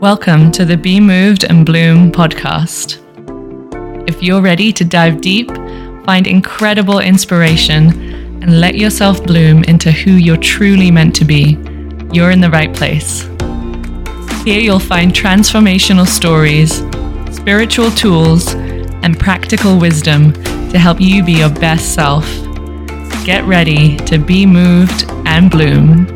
Welcome 0.00 0.52
to 0.52 0.66
the 0.66 0.76
Be 0.76 1.00
Moved 1.00 1.44
and 1.44 1.64
Bloom 1.64 2.12
podcast. 2.12 2.98
If 4.06 4.22
you're 4.22 4.42
ready 4.42 4.70
to 4.70 4.84
dive 4.84 5.22
deep, 5.22 5.50
find 6.04 6.26
incredible 6.26 6.98
inspiration, 6.98 8.42
and 8.42 8.60
let 8.60 8.74
yourself 8.74 9.24
bloom 9.24 9.64
into 9.64 9.90
who 9.90 10.10
you're 10.10 10.36
truly 10.36 10.90
meant 10.90 11.16
to 11.16 11.24
be, 11.24 11.56
you're 12.12 12.30
in 12.30 12.42
the 12.42 12.50
right 12.50 12.76
place. 12.76 13.22
Here 14.44 14.60
you'll 14.60 14.78
find 14.78 15.14
transformational 15.14 16.06
stories, 16.06 16.84
spiritual 17.34 17.90
tools, 17.92 18.52
and 18.52 19.18
practical 19.18 19.78
wisdom 19.78 20.34
to 20.72 20.78
help 20.78 21.00
you 21.00 21.24
be 21.24 21.38
your 21.38 21.48
best 21.48 21.94
self. 21.94 22.26
Get 23.24 23.44
ready 23.46 23.96
to 24.00 24.18
be 24.18 24.44
moved 24.44 25.10
and 25.24 25.50
bloom. 25.50 26.15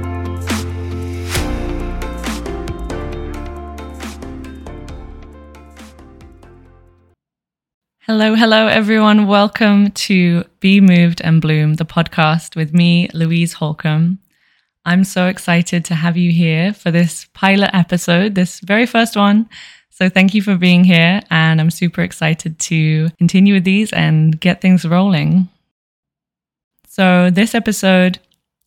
Hello, 8.13 8.35
hello, 8.35 8.67
everyone. 8.67 9.29
Welcome 9.29 9.93
to 9.93 10.43
Be 10.59 10.81
Moved 10.81 11.21
and 11.23 11.41
Bloom, 11.41 11.75
the 11.75 11.85
podcast 11.85 12.57
with 12.57 12.75
me, 12.75 13.09
Louise 13.15 13.53
Holcomb. 13.53 14.19
I'm 14.85 15.05
so 15.05 15.29
excited 15.29 15.85
to 15.85 15.95
have 15.95 16.17
you 16.17 16.33
here 16.33 16.75
for 16.75 16.91
this 16.91 17.27
pilot 17.35 17.71
episode, 17.73 18.35
this 18.35 18.59
very 18.59 18.85
first 18.85 19.15
one. 19.15 19.49
So, 19.91 20.09
thank 20.09 20.35
you 20.35 20.43
for 20.43 20.57
being 20.57 20.83
here. 20.83 21.21
And 21.31 21.61
I'm 21.61 21.71
super 21.71 22.03
excited 22.03 22.59
to 22.59 23.11
continue 23.11 23.55
with 23.55 23.63
these 23.63 23.93
and 23.93 24.41
get 24.41 24.61
things 24.61 24.85
rolling. 24.85 25.49
So, 26.89 27.31
this 27.31 27.55
episode, 27.55 28.19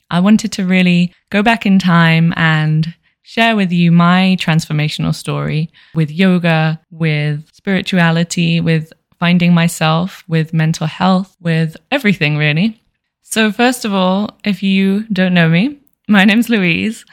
I 0.10 0.22
wanted 0.22 0.54
to 0.54 0.66
really 0.66 1.14
go 1.32 1.44
back 1.44 1.66
in 1.66 1.80
time 1.80 2.34
and 2.38 2.96
share 3.24 3.58
with 3.58 3.74
you 3.74 3.92
my 3.92 4.38
transformational 4.40 5.14
story 5.14 5.70
with 5.96 6.12
yoga, 6.12 6.80
with 6.92 7.50
spirituality, 7.54 8.62
with 8.62 8.94
finding 9.24 9.54
myself, 9.54 10.22
with 10.28 10.52
mental 10.54 10.86
health, 10.86 11.38
with 11.40 11.78
everything 11.90 12.36
really. 12.36 12.82
So, 13.22 13.54
first 13.54 13.86
of 13.86 13.94
all, 13.94 14.38
if 14.44 14.62
you 14.62 15.04
don't 15.14 15.34
know 15.34 15.48
me, 15.48 15.80
my 16.10 16.26
name's 16.26 16.50
Louise. 16.50 17.06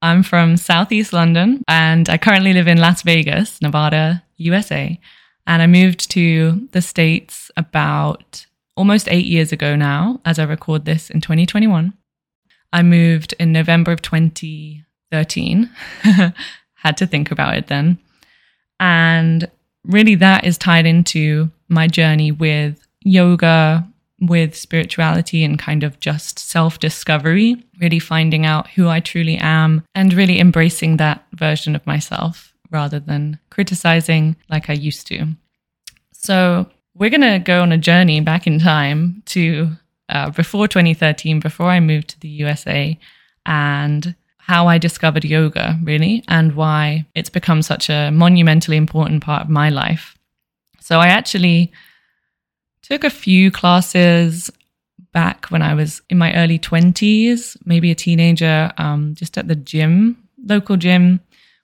I'm 0.00 0.22
from 0.22 0.56
Southeast 0.56 1.12
London 1.12 1.64
and 1.66 2.08
I 2.08 2.18
currently 2.18 2.52
live 2.52 2.68
in 2.68 2.78
Las 2.78 3.02
Vegas, 3.02 3.60
Nevada, 3.60 4.22
USA. 4.36 4.96
And 5.48 5.60
I 5.60 5.66
moved 5.66 6.08
to 6.12 6.68
the 6.70 6.80
States 6.80 7.50
about 7.56 8.46
almost 8.76 9.08
eight 9.08 9.26
years 9.26 9.50
ago 9.50 9.74
now, 9.74 10.20
as 10.24 10.38
I 10.38 10.44
record 10.44 10.84
this 10.84 11.10
in 11.10 11.20
2021. 11.20 11.92
I 12.72 12.82
moved 12.84 13.34
in 13.40 13.50
November 13.50 13.90
of 13.90 14.02
2013. 14.02 15.70
Had 16.74 16.96
to 16.98 17.08
think 17.08 17.32
about 17.32 17.56
it 17.56 17.66
then. 17.66 17.98
And 18.78 19.50
really, 19.86 20.14
that 20.16 20.44
is 20.44 20.58
tied 20.58 20.86
into 20.86 21.50
my 21.68 21.86
journey 21.86 22.32
with 22.32 22.86
yoga, 23.02 23.86
with 24.20 24.56
spirituality, 24.56 25.44
and 25.44 25.58
kind 25.58 25.82
of 25.82 26.00
just 26.00 26.38
self 26.38 26.78
discovery, 26.78 27.64
really 27.80 27.98
finding 27.98 28.46
out 28.46 28.68
who 28.70 28.88
I 28.88 29.00
truly 29.00 29.36
am 29.36 29.84
and 29.94 30.12
really 30.12 30.40
embracing 30.40 30.96
that 30.96 31.24
version 31.32 31.74
of 31.74 31.86
myself 31.86 32.52
rather 32.70 32.98
than 32.98 33.38
criticizing 33.50 34.36
like 34.50 34.68
I 34.68 34.74
used 34.74 35.06
to. 35.08 35.26
So, 36.12 36.66
we're 36.94 37.10
going 37.10 37.20
to 37.20 37.38
go 37.38 37.62
on 37.62 37.72
a 37.72 37.78
journey 37.78 38.20
back 38.20 38.46
in 38.46 38.58
time 38.58 39.22
to 39.26 39.70
uh, 40.08 40.30
before 40.30 40.68
2013, 40.68 41.40
before 41.40 41.66
I 41.66 41.80
moved 41.80 42.08
to 42.10 42.20
the 42.20 42.28
USA, 42.28 42.98
and 43.44 44.14
how 44.46 44.68
I 44.68 44.78
discovered 44.78 45.24
yoga, 45.24 45.76
really, 45.82 46.22
and 46.28 46.54
why 46.54 47.04
it's 47.16 47.28
become 47.28 47.62
such 47.62 47.90
a 47.90 48.12
monumentally 48.12 48.76
important 48.76 49.24
part 49.24 49.42
of 49.42 49.48
my 49.48 49.70
life. 49.70 50.16
So 50.78 51.00
I 51.00 51.08
actually 51.08 51.72
took 52.80 53.02
a 53.02 53.10
few 53.10 53.50
classes 53.50 54.48
back 55.12 55.46
when 55.46 55.62
I 55.62 55.74
was 55.74 56.00
in 56.10 56.18
my 56.18 56.32
early 56.36 56.60
20s, 56.60 57.56
maybe 57.64 57.90
a 57.90 57.96
teenager, 57.96 58.72
um, 58.78 59.16
just 59.16 59.36
at 59.36 59.48
the 59.48 59.56
gym, 59.56 60.16
local 60.44 60.76
gym, 60.76 61.18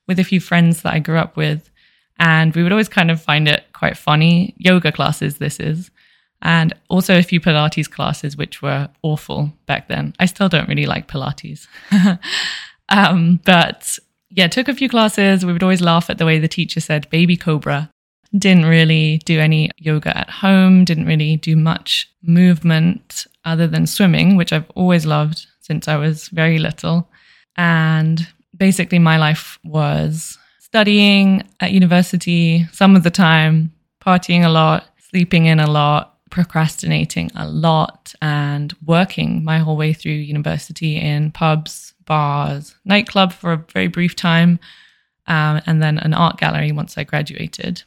with 0.09 0.19
a 0.19 0.25
few 0.25 0.41
friends 0.41 0.83
that 0.83 0.93
I 0.93 0.99
grew 0.99 1.19
up 1.19 1.37
with. 1.37 1.71
And 2.19 2.53
we 2.53 2.65
would 2.65 2.73
always 2.73 2.89
kind 2.89 3.13
of 3.13 3.23
find 3.23 3.47
it 3.47 3.63
quite 3.73 3.97
funny. 3.97 4.55
Yoga 4.59 4.91
classes, 4.91 5.39
this 5.39 5.61
is. 5.61 5.93
And 6.45 6.75
also 6.89 7.17
a 7.17 7.23
few 7.23 7.41
Pilates 7.41 7.89
classes, 7.89 8.37
which 8.37 8.61
were 8.61 8.89
awful 9.03 9.53
back 9.67 9.87
then. 9.87 10.15
I 10.19 10.27
still 10.27 10.49
don't 10.49 10.69
really 10.69 10.87
like 10.87 11.07
Pilates. 11.07 11.69
um, 12.93 13.41
but 13.45 13.99
yeah, 14.31 14.47
took 14.47 14.69
a 14.69 14.75
few 14.75 14.89
classes. 14.89 15.45
We 15.45 15.53
would 15.53 15.63
always 15.63 15.81
laugh 15.81 16.09
at 16.09 16.19
the 16.19 16.27
way 16.27 16.39
the 16.39 16.49
teacher 16.49 16.81
said 16.81 17.11
baby 17.11 17.37
cobra 17.37 17.91
didn't 18.37 18.65
really 18.65 19.19
do 19.25 19.39
any 19.41 19.71
yoga 19.77 20.17
at 20.17 20.31
home, 20.31 20.85
didn't 20.85 21.07
really 21.07 21.37
do 21.37 21.55
much 21.57 22.11
movement 22.23 23.27
other 23.45 23.67
than 23.67 23.87
swimming, 23.87 24.37
which 24.37 24.53
I've 24.53 24.71
always 24.71 25.05
loved 25.05 25.47
since 25.61 25.89
I 25.89 25.97
was 25.97 26.29
very 26.29 26.59
little. 26.59 27.09
And 27.57 28.27
basically, 28.57 28.99
my 28.99 29.19
life 29.19 29.59
was 29.65 30.39
studying 30.61 31.47
at 31.61 31.73
university 31.73 32.67
some 32.73 32.97
of 32.97 33.03
the 33.03 33.11
time, 33.11 33.73
partying 34.03 34.45
a 34.45 34.49
lot, 34.49 34.87
sleeping 35.11 35.47
in 35.47 35.61
a 35.61 35.71
lot, 35.71 36.17
procrastinating 36.31 37.31
a 37.37 37.47
lot, 37.47 38.15
and 38.23 38.75
working 38.87 39.45
my 39.45 39.59
whole 39.59 39.77
way 39.77 39.93
through 39.93 40.13
university 40.13 40.97
in 40.97 41.31
pubs, 41.33 41.92
bars, 42.07 42.75
nightclub 42.85 43.33
for 43.33 43.53
a 43.53 43.65
very 43.73 43.89
brief 43.89 44.17
time, 44.17 44.59
um, 45.27 45.61
and 45.67 45.83
then 45.83 45.99
an 45.99 46.15
art 46.15 46.39
gallery 46.39 46.73
once 46.73 46.99
I 46.99 47.05
graduated. 47.05 47.83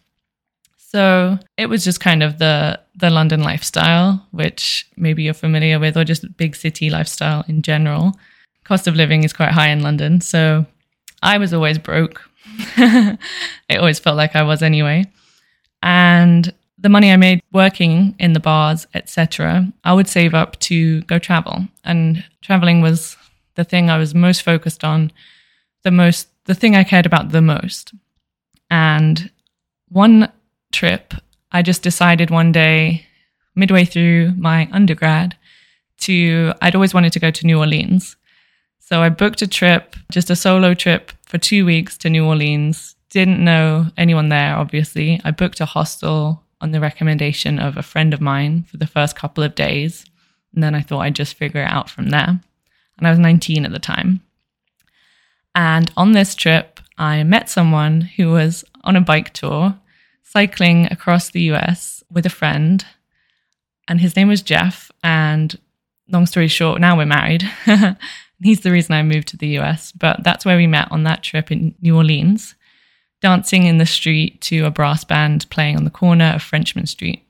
So 0.77 1.37
it 1.57 1.67
was 1.67 1.83
just 1.83 1.99
kind 1.99 2.23
of 2.23 2.37
the 2.37 2.79
the 2.95 3.09
London 3.09 3.41
lifestyle, 3.41 4.25
which 4.31 4.87
maybe 4.95 5.23
you're 5.23 5.33
familiar 5.33 5.79
with, 5.79 5.97
or 5.97 6.05
just 6.05 6.37
big 6.37 6.55
city 6.55 6.89
lifestyle 6.89 7.43
in 7.47 7.61
general. 7.61 8.13
Cost 8.63 8.87
of 8.87 8.95
living 8.95 9.23
is 9.23 9.33
quite 9.33 9.51
high 9.51 9.69
in 9.69 9.83
London, 9.83 10.21
so 10.21 10.65
I 11.21 11.37
was 11.37 11.53
always 11.53 11.77
broke. 11.77 12.21
it 12.77 13.77
always 13.77 13.99
felt 13.99 14.15
like 14.15 14.35
I 14.35 14.43
was 14.43 14.61
anyway. 14.61 15.05
And 15.83 16.53
the 16.77 16.89
money 16.89 17.11
I 17.11 17.17
made 17.17 17.41
working 17.51 18.15
in 18.19 18.33
the 18.33 18.39
bars, 18.39 18.87
etc., 18.93 19.71
I 19.83 19.93
would 19.93 20.07
save 20.07 20.33
up 20.33 20.57
to 20.61 21.01
go 21.01 21.19
travel. 21.19 21.67
And 21.83 22.23
traveling 22.41 22.81
was 22.81 23.17
the 23.55 23.63
thing 23.63 23.89
I 23.89 23.97
was 23.97 24.13
most 24.13 24.41
focused 24.41 24.83
on, 24.83 25.11
the 25.83 25.91
most 25.91 26.27
the 26.45 26.55
thing 26.55 26.75
I 26.75 26.83
cared 26.83 27.05
about 27.05 27.29
the 27.29 27.41
most. 27.41 27.93
And 28.69 29.31
one 29.89 30.31
trip, 30.71 31.13
I 31.51 31.61
just 31.61 31.81
decided 31.81 32.29
one 32.29 32.51
day, 32.51 33.05
midway 33.55 33.85
through 33.85 34.33
my 34.37 34.69
undergrad, 34.71 35.35
to, 36.01 36.53
I'd 36.61 36.75
always 36.75 36.93
wanted 36.93 37.13
to 37.13 37.19
go 37.19 37.31
to 37.31 37.45
New 37.45 37.59
Orleans. 37.59 38.15
So 38.79 39.01
I 39.01 39.09
booked 39.09 39.41
a 39.41 39.47
trip, 39.47 39.95
just 40.11 40.29
a 40.29 40.35
solo 40.35 40.73
trip 40.73 41.11
for 41.25 41.37
two 41.37 41.65
weeks 41.65 41.97
to 41.99 42.09
New 42.09 42.25
Orleans. 42.25 42.95
Didn't 43.09 43.43
know 43.43 43.87
anyone 43.97 44.29
there, 44.29 44.55
obviously. 44.55 45.19
I 45.23 45.31
booked 45.31 45.61
a 45.61 45.65
hostel 45.65 46.43
on 46.61 46.71
the 46.71 46.79
recommendation 46.79 47.57
of 47.57 47.77
a 47.77 47.83
friend 47.83 48.13
of 48.13 48.21
mine 48.21 48.63
for 48.63 48.77
the 48.77 48.87
first 48.87 49.15
couple 49.15 49.43
of 49.43 49.55
days. 49.55 50.05
And 50.53 50.61
then 50.63 50.75
I 50.75 50.81
thought 50.81 51.01
I'd 51.01 51.15
just 51.15 51.35
figure 51.35 51.61
it 51.61 51.71
out 51.71 51.89
from 51.89 52.09
there. 52.09 52.39
And 52.97 53.07
I 53.07 53.09
was 53.09 53.19
19 53.19 53.65
at 53.65 53.71
the 53.71 53.79
time. 53.79 54.21
And 55.53 55.91
on 55.95 56.11
this 56.11 56.35
trip, 56.35 56.79
I 56.97 57.23
met 57.23 57.49
someone 57.49 58.01
who 58.01 58.31
was 58.31 58.63
on 58.83 58.95
a 58.95 59.01
bike 59.01 59.33
tour 59.33 59.77
cycling 60.23 60.91
across 60.91 61.29
the 61.29 61.41
US 61.53 62.03
with 62.11 62.25
a 62.25 62.29
friend, 62.29 62.85
and 63.87 64.01
his 64.01 64.15
name 64.15 64.27
was 64.27 64.41
Jeff. 64.41 64.91
And 65.03 65.57
long 66.09 66.25
story 66.25 66.47
short, 66.47 66.81
now 66.81 66.97
we're 66.97 67.05
married. 67.05 67.49
He's 68.43 68.61
the 68.61 68.71
reason 68.71 68.93
I 68.93 69.03
moved 69.03 69.29
to 69.29 69.37
the 69.37 69.57
US, 69.59 69.91
but 69.93 70.23
that's 70.23 70.45
where 70.45 70.57
we 70.57 70.67
met 70.67 70.91
on 70.91 71.03
that 71.03 71.23
trip 71.23 71.51
in 71.51 71.73
New 71.81 71.95
Orleans, 71.95 72.55
dancing 73.21 73.65
in 73.65 73.77
the 73.77 73.85
street 73.85 74.41
to 74.41 74.65
a 74.65 74.71
brass 74.71 75.03
band 75.03 75.49
playing 75.49 75.77
on 75.77 75.85
the 75.85 75.89
corner 75.89 76.33
of 76.35 76.43
Frenchmen 76.43 76.85
Street. 76.85 77.25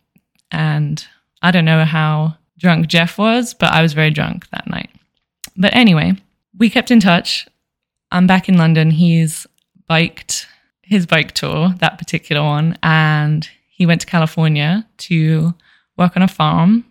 And 0.51 1.05
I 1.41 1.51
don't 1.51 1.65
know 1.65 1.85
how 1.85 2.37
drunk 2.57 2.87
Jeff 2.87 3.17
was, 3.17 3.53
but 3.53 3.71
I 3.71 3.81
was 3.81 3.93
very 3.93 4.09
drunk 4.09 4.49
that 4.49 4.67
night. 4.67 4.89
But 5.57 5.75
anyway, 5.75 6.13
we 6.57 6.69
kept 6.69 6.91
in 6.91 6.99
touch. 6.99 7.47
I'm 8.11 8.27
back 8.27 8.49
in 8.49 8.57
London. 8.57 8.91
He's 8.91 9.47
biked 9.87 10.47
his 10.81 11.05
bike 11.05 11.31
tour, 11.31 11.73
that 11.79 11.97
particular 11.97 12.43
one, 12.43 12.77
and 12.83 13.49
he 13.67 13.85
went 13.85 14.01
to 14.01 14.07
California 14.07 14.85
to 14.97 15.53
work 15.97 16.15
on 16.15 16.21
a 16.21 16.27
farm. 16.27 16.85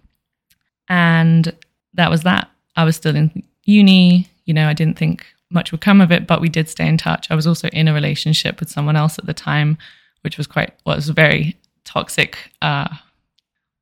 And 0.89 1.55
that 1.95 2.11
was 2.11 2.23
that. 2.23 2.51
I 2.77 2.85
was 2.85 2.97
still 2.97 3.15
in 3.15 3.45
uni. 3.63 4.29
You 4.45 4.55
know, 4.55 4.69
I 4.69 4.73
didn't 4.73 4.99
think 4.99 5.27
much 5.51 5.71
would 5.71 5.81
come 5.81 6.01
of 6.01 6.11
it, 6.11 6.27
but 6.27 6.41
we 6.41 6.49
did 6.49 6.69
stay 6.69 6.87
in 6.87 6.99
touch. 6.99 7.31
I 7.31 7.35
was 7.35 7.47
also 7.47 7.69
in 7.69 7.89
a 7.89 7.95
relationship 7.95 8.59
with 8.61 8.69
someone 8.69 8.97
else 8.97 9.19
at 9.19 9.27
the 9.27 9.35
time, 9.35 9.79
which 10.23 10.37
was 10.37 10.47
quite, 10.47 10.75
well, 10.85 10.97
was 10.97 11.09
a 11.09 11.15
very 11.15 11.57
toxic, 11.85 12.37
uh, 12.61 12.89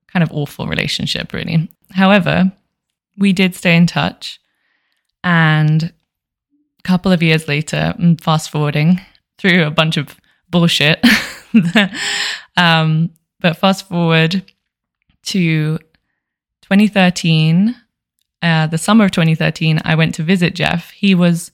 kind 0.09 0.23
of 0.23 0.31
awful 0.33 0.67
relationship, 0.67 1.33
really. 1.33 1.71
However, 1.93 2.53
we 3.17 3.33
did 3.33 3.55
stay 3.55 3.75
in 3.77 3.87
touch. 3.87 4.39
And 5.25 5.85
a 5.85 6.83
couple 6.83 7.13
of 7.13 7.23
years 7.23 7.49
later, 7.49 7.95
fast 8.21 8.51
forwarding, 8.51 9.01
through 9.39 9.65
a 9.65 9.71
bunch 9.71 9.97
of 9.97 10.17
bullshit. 10.49 11.05
um, 12.57 13.11
but 13.41 13.57
fast 13.57 13.89
forward 13.89 14.45
to 15.25 15.79
2013, 16.63 17.77
uh, 18.43 18.67
the 18.67 18.79
summer 18.79 19.05
of 19.05 19.11
2013, 19.13 19.81
I 19.85 19.95
went 19.95 20.15
to 20.17 20.23
visit 20.23 20.55
Jeff. 20.55 20.91
He 20.91 21.15
was 21.15 21.53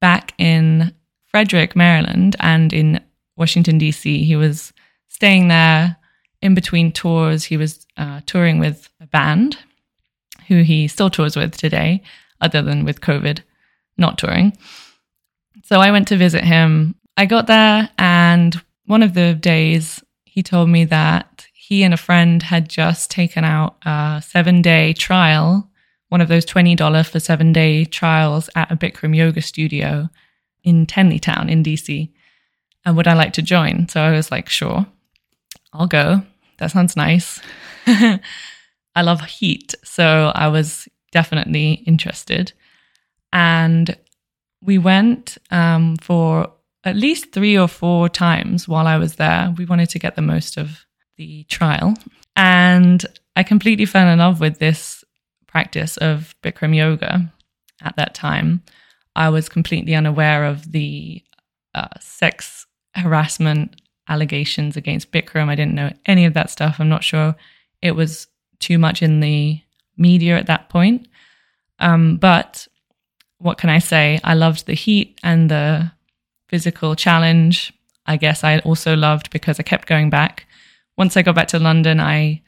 back 0.00 0.32
in 0.38 0.92
Frederick, 1.26 1.76
Maryland, 1.76 2.36
and 2.40 2.72
in 2.72 3.00
Washington, 3.36 3.78
D.C. 3.78 4.24
He 4.24 4.36
was 4.36 4.72
staying 5.08 5.48
there 5.48 5.96
in 6.40 6.54
between 6.54 6.92
tours. 6.92 7.44
He 7.44 7.56
was 7.56 7.86
uh, 7.96 8.20
touring 8.26 8.58
with 8.58 8.88
a 9.00 9.06
band 9.06 9.58
who 10.48 10.62
he 10.62 10.88
still 10.88 11.10
tours 11.10 11.36
with 11.36 11.56
today, 11.56 12.02
other 12.40 12.62
than 12.62 12.84
with 12.84 13.00
COVID, 13.00 13.40
not 13.96 14.18
touring. 14.18 14.56
So 15.64 15.80
I 15.80 15.90
went 15.90 16.08
to 16.08 16.16
visit 16.16 16.44
him. 16.44 16.94
I 17.16 17.26
got 17.26 17.46
there, 17.46 17.90
and 17.98 18.60
one 18.86 19.02
of 19.02 19.14
the 19.14 19.34
days 19.34 20.02
he 20.24 20.42
told 20.42 20.68
me 20.68 20.84
that 20.86 21.46
he 21.52 21.82
and 21.82 21.92
a 21.92 21.98
friend 21.98 22.42
had 22.42 22.68
just 22.68 23.10
taken 23.10 23.44
out 23.44 23.76
a 23.84 24.22
seven 24.24 24.62
day 24.62 24.94
trial, 24.94 25.68
one 26.08 26.20
of 26.20 26.28
those 26.28 26.46
$20 26.46 27.10
for 27.10 27.20
seven 27.20 27.52
day 27.52 27.84
trials 27.84 28.48
at 28.54 28.72
a 28.72 28.76
Bikram 28.76 29.14
yoga 29.14 29.42
studio 29.42 30.08
in 30.64 30.86
Tenleytown 30.86 31.50
in 31.50 31.62
DC. 31.62 32.10
And 32.84 32.96
would 32.96 33.06
I 33.06 33.14
like 33.14 33.34
to 33.34 33.42
join? 33.42 33.88
So 33.88 34.00
I 34.00 34.12
was 34.12 34.30
like, 34.30 34.48
sure, 34.48 34.86
I'll 35.72 35.86
go. 35.86 36.22
That 36.58 36.70
sounds 36.70 36.96
nice. 36.96 37.40
I 37.86 39.02
love 39.02 39.20
heat. 39.22 39.74
So 39.84 40.32
I 40.34 40.48
was 40.48 40.88
definitely 41.12 41.82
interested. 41.86 42.52
And 43.32 43.96
we 44.62 44.78
went 44.78 45.38
um, 45.50 45.96
for 45.96 46.52
at 46.84 46.96
least 46.96 47.32
three 47.32 47.56
or 47.56 47.68
four 47.68 48.08
times 48.08 48.68
while 48.68 48.86
I 48.86 48.96
was 48.96 49.16
there. 49.16 49.54
We 49.56 49.64
wanted 49.64 49.90
to 49.90 49.98
get 49.98 50.16
the 50.16 50.22
most 50.22 50.56
of 50.56 50.84
the 51.16 51.44
trial. 51.44 51.94
And 52.36 53.04
I 53.36 53.42
completely 53.42 53.86
fell 53.86 54.08
in 54.08 54.18
love 54.18 54.40
with 54.40 54.58
this 54.58 55.04
practice 55.46 55.96
of 55.96 56.34
Bikram 56.42 56.74
yoga 56.74 57.32
at 57.82 57.96
that 57.96 58.14
time. 58.14 58.62
I 59.16 59.28
was 59.30 59.48
completely 59.48 59.94
unaware 59.94 60.44
of 60.44 60.70
the 60.70 61.22
uh, 61.74 61.88
sex 62.00 62.66
harassment 62.94 63.80
allegations 64.08 64.76
against 64.76 65.12
Bikram. 65.12 65.48
I 65.48 65.54
didn't 65.54 65.74
know 65.74 65.92
any 66.06 66.24
of 66.24 66.34
that 66.34 66.50
stuff. 66.50 66.76
I'm 66.78 66.88
not 66.88 67.04
sure 67.04 67.34
it 67.82 67.92
was 67.92 68.26
too 68.60 68.78
much 68.78 69.02
in 69.02 69.20
the 69.20 69.60
media 69.98 70.36
at 70.38 70.46
that 70.46 70.68
point. 70.68 71.08
Um, 71.78 72.16
but 72.16 72.66
what 73.38 73.58
can 73.58 73.70
I 73.70 73.78
say? 73.78 74.20
I 74.24 74.34
loved 74.34 74.66
the 74.66 74.74
heat 74.74 75.18
and 75.22 75.50
the 75.50 75.92
physical 76.48 76.96
challenge. 76.96 77.72
I 78.06 78.16
guess 78.16 78.42
I 78.42 78.58
also 78.60 78.96
loved 78.96 79.30
because 79.30 79.60
I 79.60 79.62
kept 79.62 79.86
going 79.86 80.10
back 80.10 80.46
once 80.98 81.16
I 81.16 81.22
got 81.22 81.36
back 81.36 81.48
to 81.48 81.60
London, 81.60 82.00
I 82.00 82.42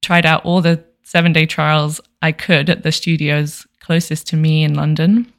tried 0.00 0.24
out 0.24 0.44
all 0.46 0.62
the 0.62 0.82
seven 1.02 1.32
day 1.32 1.44
trials 1.44 2.00
I 2.22 2.32
could 2.32 2.70
at 2.70 2.84
the 2.84 2.92
studios 2.92 3.66
closest 3.80 4.28
to 4.28 4.36
me 4.36 4.62
in 4.62 4.74
London. 4.74 5.30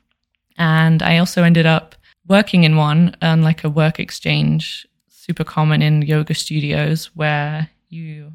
And 0.58 1.02
I 1.02 1.18
also 1.18 1.44
ended 1.44 1.66
up 1.66 1.96
working 2.28 2.66
in 2.66 2.76
one 2.76 3.16
on 3.22 3.42
like 3.42 3.64
a 3.64 3.70
work 3.70 4.00
exchange, 4.00 4.86
super 5.10 5.44
common 5.44 5.82
in 5.82 6.02
yoga 6.02 6.36
studios 6.36 7.06
where 7.16 7.70
you 7.90 8.34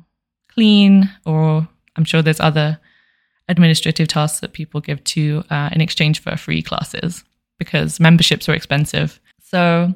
clean, 0.49 1.11
or 1.26 1.69
I'm 1.94 2.05
sure 2.05 2.23
there's 2.23 2.41
other 2.41 2.81
administrative 3.50 4.08
tasks 4.08 4.41
that 4.41 4.52
people 4.52 4.81
give 4.81 5.02
to 5.05 5.44
uh, 5.50 5.69
in 5.73 5.81
exchange 5.81 6.20
for 6.20 6.37
free 6.37 6.62
classes 6.62 7.25
because 7.58 8.00
memberships 8.00 8.49
are 8.49 8.55
expensive. 8.55 9.20
So 9.43 9.93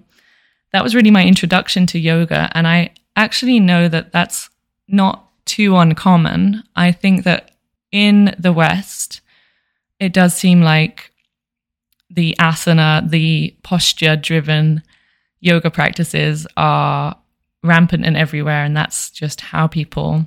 that 0.73 0.83
was 0.83 0.95
really 0.95 1.13
my 1.13 1.25
introduction 1.25 1.87
to 1.87 1.99
yoga. 1.99 2.51
And 2.53 2.67
I 2.67 2.91
actually 3.17 3.61
know 3.61 3.89
that 3.89 4.13
that's 4.13 4.51
not 4.89 5.31
too 5.47 5.77
uncommon. 5.77 6.65
I 6.75 6.91
think 6.93 7.25
that 7.25 7.53
in 7.93 8.35
the 8.39 8.53
West, 8.53 9.21
it 10.01 10.13
does 10.13 10.35
seem 10.35 10.63
like 10.63 11.13
the 12.11 12.35
asana, 12.41 13.09
the 13.09 13.57
posture 13.63 14.17
driven 14.17 14.83
yoga 15.41 15.71
practices 15.71 16.47
are 16.57 17.17
rampant 17.63 18.05
and 18.05 18.17
everywhere. 18.17 18.65
And 18.65 18.77
that's 18.77 19.11
just 19.11 19.41
how 19.41 19.69
people 19.69 20.27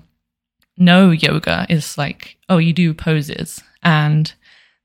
know 0.78 1.12
yoga 1.12 1.66
is 1.70 1.98
like, 1.98 2.38
oh, 2.50 2.58
you 2.58 2.74
do 2.74 2.94
poses. 2.94 3.62
And 3.84 4.32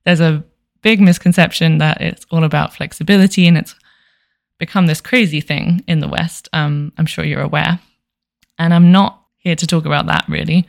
there's 0.04 0.20
a 0.20 0.44
big 0.82 1.00
misconception 1.00 1.78
that 1.78 2.00
it's 2.00 2.26
all 2.30 2.44
about 2.44 2.74
flexibility 2.74 3.46
and 3.46 3.56
it's 3.56 3.74
become 4.58 4.86
this 4.86 5.00
crazy 5.00 5.40
thing 5.40 5.82
in 5.86 6.00
the 6.00 6.08
West. 6.08 6.48
Um, 6.52 6.92
I'm 6.98 7.06
sure 7.06 7.24
you're 7.24 7.40
aware. 7.40 7.80
And 8.58 8.72
I'm 8.74 8.92
not 8.92 9.22
here 9.36 9.56
to 9.56 9.66
talk 9.66 9.86
about 9.86 10.06
that 10.06 10.24
really. 10.28 10.66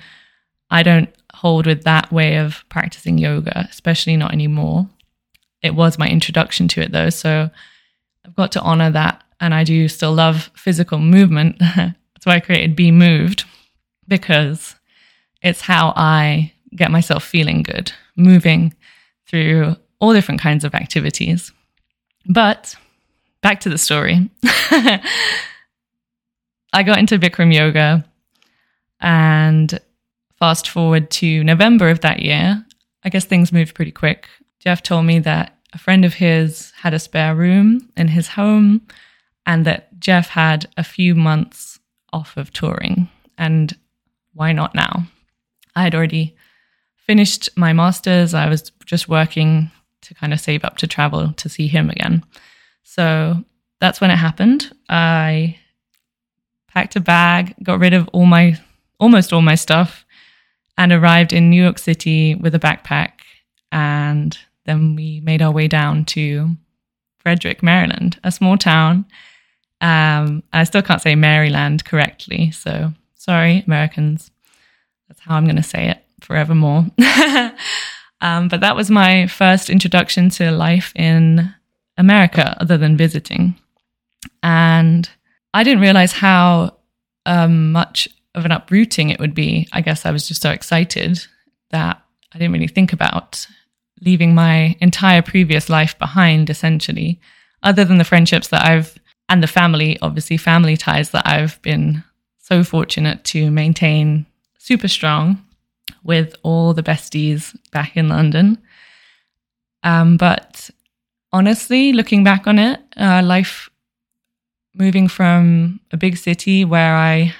I 0.70 0.84
don't 0.84 1.10
hold 1.34 1.68
with 1.68 1.84
that 1.84 2.12
way 2.12 2.38
of 2.38 2.64
practicing 2.70 3.18
yoga, 3.18 3.68
especially 3.70 4.18
not 4.18 4.34
anymore. 4.34 4.88
It 5.62 5.76
was 5.76 6.00
my 6.00 6.08
introduction 6.08 6.68
to 6.70 6.82
it 6.82 6.92
though, 6.92 7.10
so 7.10 7.50
I've 8.26 8.36
got 8.36 8.52
to 8.54 8.62
honor 8.62 8.92
that. 8.92 9.24
And 9.40 9.54
I 9.54 9.64
do 9.64 9.88
still 9.88 10.14
love 10.14 10.50
physical 10.56 11.00
movement. 11.00 11.60
That's 11.60 12.26
why 12.26 12.36
I 12.36 12.40
created 12.40 12.76
Be 12.76 12.92
Moved, 12.92 13.44
because 14.08 14.76
it's 15.44 15.62
how 15.62 15.94
I 15.96 16.54
get 16.76 16.92
myself 16.92 17.24
feeling 17.24 17.62
good, 17.64 17.92
moving 18.16 18.74
through 19.28 19.76
all 20.00 20.14
different 20.14 20.42
kinds 20.42 20.64
of 20.64 20.74
activities. 20.74 21.52
But 22.26 22.76
back 23.42 23.60
to 23.62 23.70
the 23.70 23.78
story. 23.78 24.30
I 26.74 26.82
got 26.84 26.98
into 26.98 27.20
Bikram 27.20 27.54
yoga 27.54 28.04
and 29.00 29.80
fast 30.40 30.68
forward 30.70 31.12
to 31.12 31.44
November 31.44 31.90
of 31.90 32.02
that 32.02 32.22
year, 32.22 32.66
I 33.04 33.10
guess 33.10 33.26
things 33.26 33.52
moved 33.52 33.76
pretty 33.76 33.92
quick. 33.92 34.28
Jeff 34.60 34.82
told 34.82 35.06
me 35.06 35.20
that 35.20 35.58
a 35.74 35.78
friend 35.78 36.06
of 36.06 36.16
his 36.16 36.72
had 36.82 36.94
a 36.94 37.00
spare 37.00 37.36
room 37.36 37.90
in 37.98 38.08
his 38.08 38.30
home 38.30 38.82
and 39.46 39.66
that 39.66 40.00
Jeff 40.00 40.30
had 40.30 40.68
a 40.78 40.84
few 40.84 41.16
months 41.16 41.80
off 42.14 42.38
of 42.38 42.52
touring. 42.54 43.10
And 43.38 43.78
why 44.34 44.54
not 44.54 44.74
now? 44.74 45.06
I 45.76 45.84
had 45.84 45.96
already 45.96 46.36
finished 46.96 47.50
my 47.56 47.74
master's. 47.74 48.34
I 48.34 48.48
was 48.48 48.72
just 48.86 49.10
working 49.10 49.72
to 50.02 50.14
kind 50.14 50.34
of 50.34 50.40
save 50.40 50.64
up 50.64 50.78
to 50.78 50.88
travel 50.88 51.34
to 51.34 51.50
see 51.50 51.68
him 51.68 51.90
again. 51.90 52.24
So 52.84 53.44
that's 53.80 54.00
when 54.00 54.12
it 54.12 54.18
happened. 54.18 54.72
I 54.90 55.58
packed 56.68 56.96
a 56.96 57.00
bag, 57.00 57.56
got 57.64 57.80
rid 57.80 57.94
of 57.94 58.08
all 58.10 58.26
my 58.26 58.60
almost 59.00 59.34
all 59.34 59.42
my 59.42 59.56
stuff, 59.56 60.06
and 60.78 60.92
arrived 60.92 61.34
in 61.34 61.50
New 61.50 61.62
York 61.62 61.78
City 61.78 62.36
with 62.36 62.56
a 62.56 62.60
backpack. 62.60 63.12
And 63.72 64.38
then 64.66 64.96
we 64.96 65.20
made 65.22 65.42
our 65.42 65.52
way 65.52 65.68
down 65.68 66.06
to 66.06 66.56
Frederick, 67.18 67.64
Maryland, 67.64 68.20
a 68.24 68.32
small 68.32 68.58
town. 68.58 69.06
Um, 69.82 70.44
I 70.54 70.64
still 70.64 70.82
can't 70.82 71.02
say 71.02 71.16
Maryland 71.16 71.84
correctly, 71.84 72.52
so 72.52 72.94
sorry, 73.16 73.64
Americans. 73.68 74.32
That's 75.14 75.28
how 75.28 75.36
I'm 75.36 75.46
going 75.46 75.58
to 75.58 75.64
say 75.64 75.90
it 75.90 76.04
forevermore. 76.22 76.86
um, 78.22 78.48
but 78.48 78.62
that 78.62 78.76
was 78.76 78.90
my 78.90 79.28
first 79.28 79.70
introduction 79.70 80.30
to 80.32 80.52
life 80.52 80.92
in 80.96 81.54
America, 81.98 82.58
other 82.60 82.80
than 82.80 82.98
visiting. 82.98 83.56
And 84.42 85.08
I 85.54 85.64
didn't 85.64 85.82
realize 85.82 86.14
how 86.14 86.78
um, 87.28 87.72
much 87.72 88.08
of 88.34 88.44
an 88.44 88.52
uprooting 88.52 89.12
it 89.12 89.20
would 89.20 89.36
be. 89.36 89.68
I 89.72 89.82
guess 89.82 90.04
I 90.04 90.12
was 90.12 90.28
just 90.28 90.42
so 90.42 90.50
excited 90.50 91.24
that 91.70 92.02
I 92.34 92.40
didn't 92.40 92.54
really 92.54 92.68
think 92.68 92.92
about 92.92 93.46
leaving 94.02 94.34
my 94.34 94.76
entire 94.80 95.22
previous 95.22 95.70
life 95.70 95.98
behind, 96.00 96.50
essentially, 96.50 97.20
other 97.62 97.86
than 97.86 98.00
the 98.00 98.04
friendships 98.04 98.48
that 98.48 98.66
I've 98.66 98.98
and 99.30 99.44
the 99.44 99.48
family, 99.48 100.00
obviously, 100.02 100.38
family 100.38 100.76
ties 100.76 101.12
that 101.12 101.28
I've 101.28 101.62
been 101.62 102.04
so 102.40 102.64
fortunate 102.64 103.24
to 103.26 103.52
maintain 103.52 104.26
super 104.64 104.88
strong 104.88 105.46
with 106.06 106.36
all 106.42 106.74
the 106.74 106.82
besties 106.82 107.54
back 107.74 107.98
in 107.98 108.08
London. 108.08 108.58
Um, 109.84 110.16
but 110.16 110.70
honestly, 111.34 111.92
looking 111.92 112.24
back 112.24 112.48
on 112.48 112.58
it, 112.58 112.80
uh, 112.96 113.22
life 113.26 113.70
moving 114.74 115.10
from 115.10 115.82
a 115.92 115.98
big 115.98 116.16
city 116.16 116.64
where 116.64 116.96
I 116.96 117.36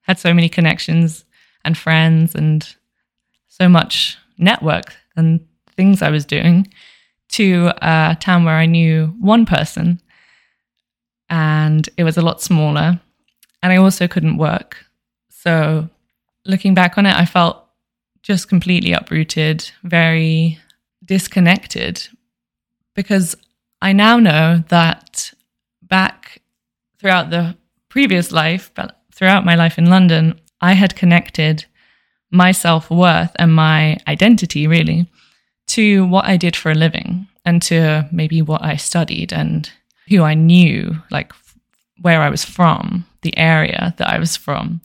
had 0.00 0.18
so 0.18 0.34
many 0.34 0.48
connections 0.48 1.24
and 1.64 1.78
friends 1.78 2.34
and 2.34 2.68
so 3.46 3.68
much 3.68 4.18
network 4.36 4.96
and 5.16 5.46
things 5.76 6.02
I 6.02 6.10
was 6.10 6.24
doing 6.24 6.66
to 7.28 7.70
a 7.82 8.16
town 8.18 8.44
where 8.44 8.56
I 8.56 8.66
knew 8.66 9.14
one 9.20 9.46
person 9.46 10.00
and 11.30 11.88
it 11.96 12.02
was 12.02 12.16
a 12.16 12.22
lot 12.22 12.42
smaller 12.42 13.00
and 13.62 13.72
I 13.72 13.76
also 13.76 14.08
couldn't 14.08 14.38
work. 14.38 14.84
So 15.30 15.88
looking 16.46 16.74
back 16.74 16.98
on 16.98 17.06
it, 17.06 17.14
I 17.14 17.24
felt 17.24 17.64
just 18.22 18.48
completely 18.48 18.92
uprooted, 18.92 19.70
very 19.82 20.58
disconnected 21.04 22.06
because 22.94 23.36
I 23.82 23.92
now 23.92 24.18
know 24.18 24.64
that 24.68 25.32
back 25.82 26.40
throughout 26.98 27.30
the 27.30 27.56
previous 27.88 28.32
life, 28.32 28.70
but 28.74 29.00
throughout 29.12 29.44
my 29.44 29.54
life 29.54 29.78
in 29.78 29.90
London, 29.90 30.40
I 30.60 30.72
had 30.72 30.96
connected 30.96 31.66
my 32.30 32.50
self 32.52 32.90
worth 32.90 33.30
and 33.36 33.54
my 33.54 33.98
identity 34.08 34.66
really 34.66 35.06
to 35.66 36.06
what 36.06 36.24
I 36.24 36.36
did 36.36 36.56
for 36.56 36.70
a 36.70 36.74
living 36.74 37.28
and 37.44 37.62
to 37.62 38.08
maybe 38.10 38.42
what 38.42 38.62
I 38.62 38.76
studied 38.76 39.32
and 39.32 39.70
who 40.08 40.22
I 40.22 40.34
knew, 40.34 40.96
like 41.10 41.32
where 42.00 42.22
I 42.22 42.30
was 42.30 42.44
from, 42.44 43.06
the 43.22 43.36
area 43.36 43.94
that 43.98 44.08
I 44.08 44.18
was 44.18 44.36
from. 44.36 44.80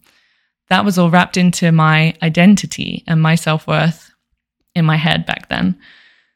That 0.69 0.85
was 0.85 0.97
all 0.97 1.09
wrapped 1.09 1.37
into 1.37 1.71
my 1.71 2.13
identity 2.21 3.03
and 3.07 3.21
my 3.21 3.35
self 3.35 3.67
worth 3.67 4.11
in 4.75 4.85
my 4.85 4.97
head 4.97 5.25
back 5.25 5.49
then. 5.49 5.77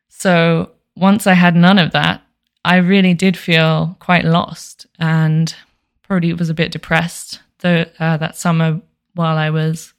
So 0.09 0.71
once 0.95 1.27
I 1.27 1.33
had 1.33 1.55
none 1.55 1.79
of 1.79 1.91
that, 1.91 2.21
I 2.65 2.77
really 2.77 3.13
did 3.13 3.37
feel 3.37 3.95
quite 3.99 4.25
lost 4.25 4.87
and 4.99 5.53
probably 6.03 6.33
was 6.33 6.49
a 6.49 6.53
bit 6.53 6.71
depressed 6.71 7.41
the, 7.59 7.89
uh, 7.99 8.17
that 8.17 8.37
summer 8.37 8.81
while 9.15 9.37
I 9.37 9.49
was 9.49 9.93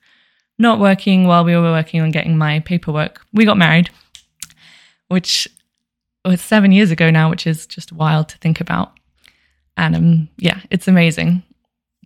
not 0.58 0.80
working, 0.80 1.26
while 1.26 1.44
we 1.44 1.56
were 1.56 1.62
working 1.62 2.00
on 2.00 2.10
getting 2.10 2.36
my 2.36 2.60
paperwork. 2.60 3.20
We 3.32 3.44
got 3.44 3.58
married, 3.58 3.90
which 5.08 5.48
was 6.24 6.40
seven 6.40 6.72
years 6.72 6.90
ago 6.90 7.10
now, 7.10 7.28
which 7.30 7.46
is 7.46 7.66
just 7.66 7.92
wild 7.92 8.28
to 8.30 8.38
think 8.38 8.60
about. 8.60 8.92
And 9.76 9.96
um, 9.96 10.28
yeah, 10.38 10.60
it's 10.70 10.88
amazing. 10.88 11.42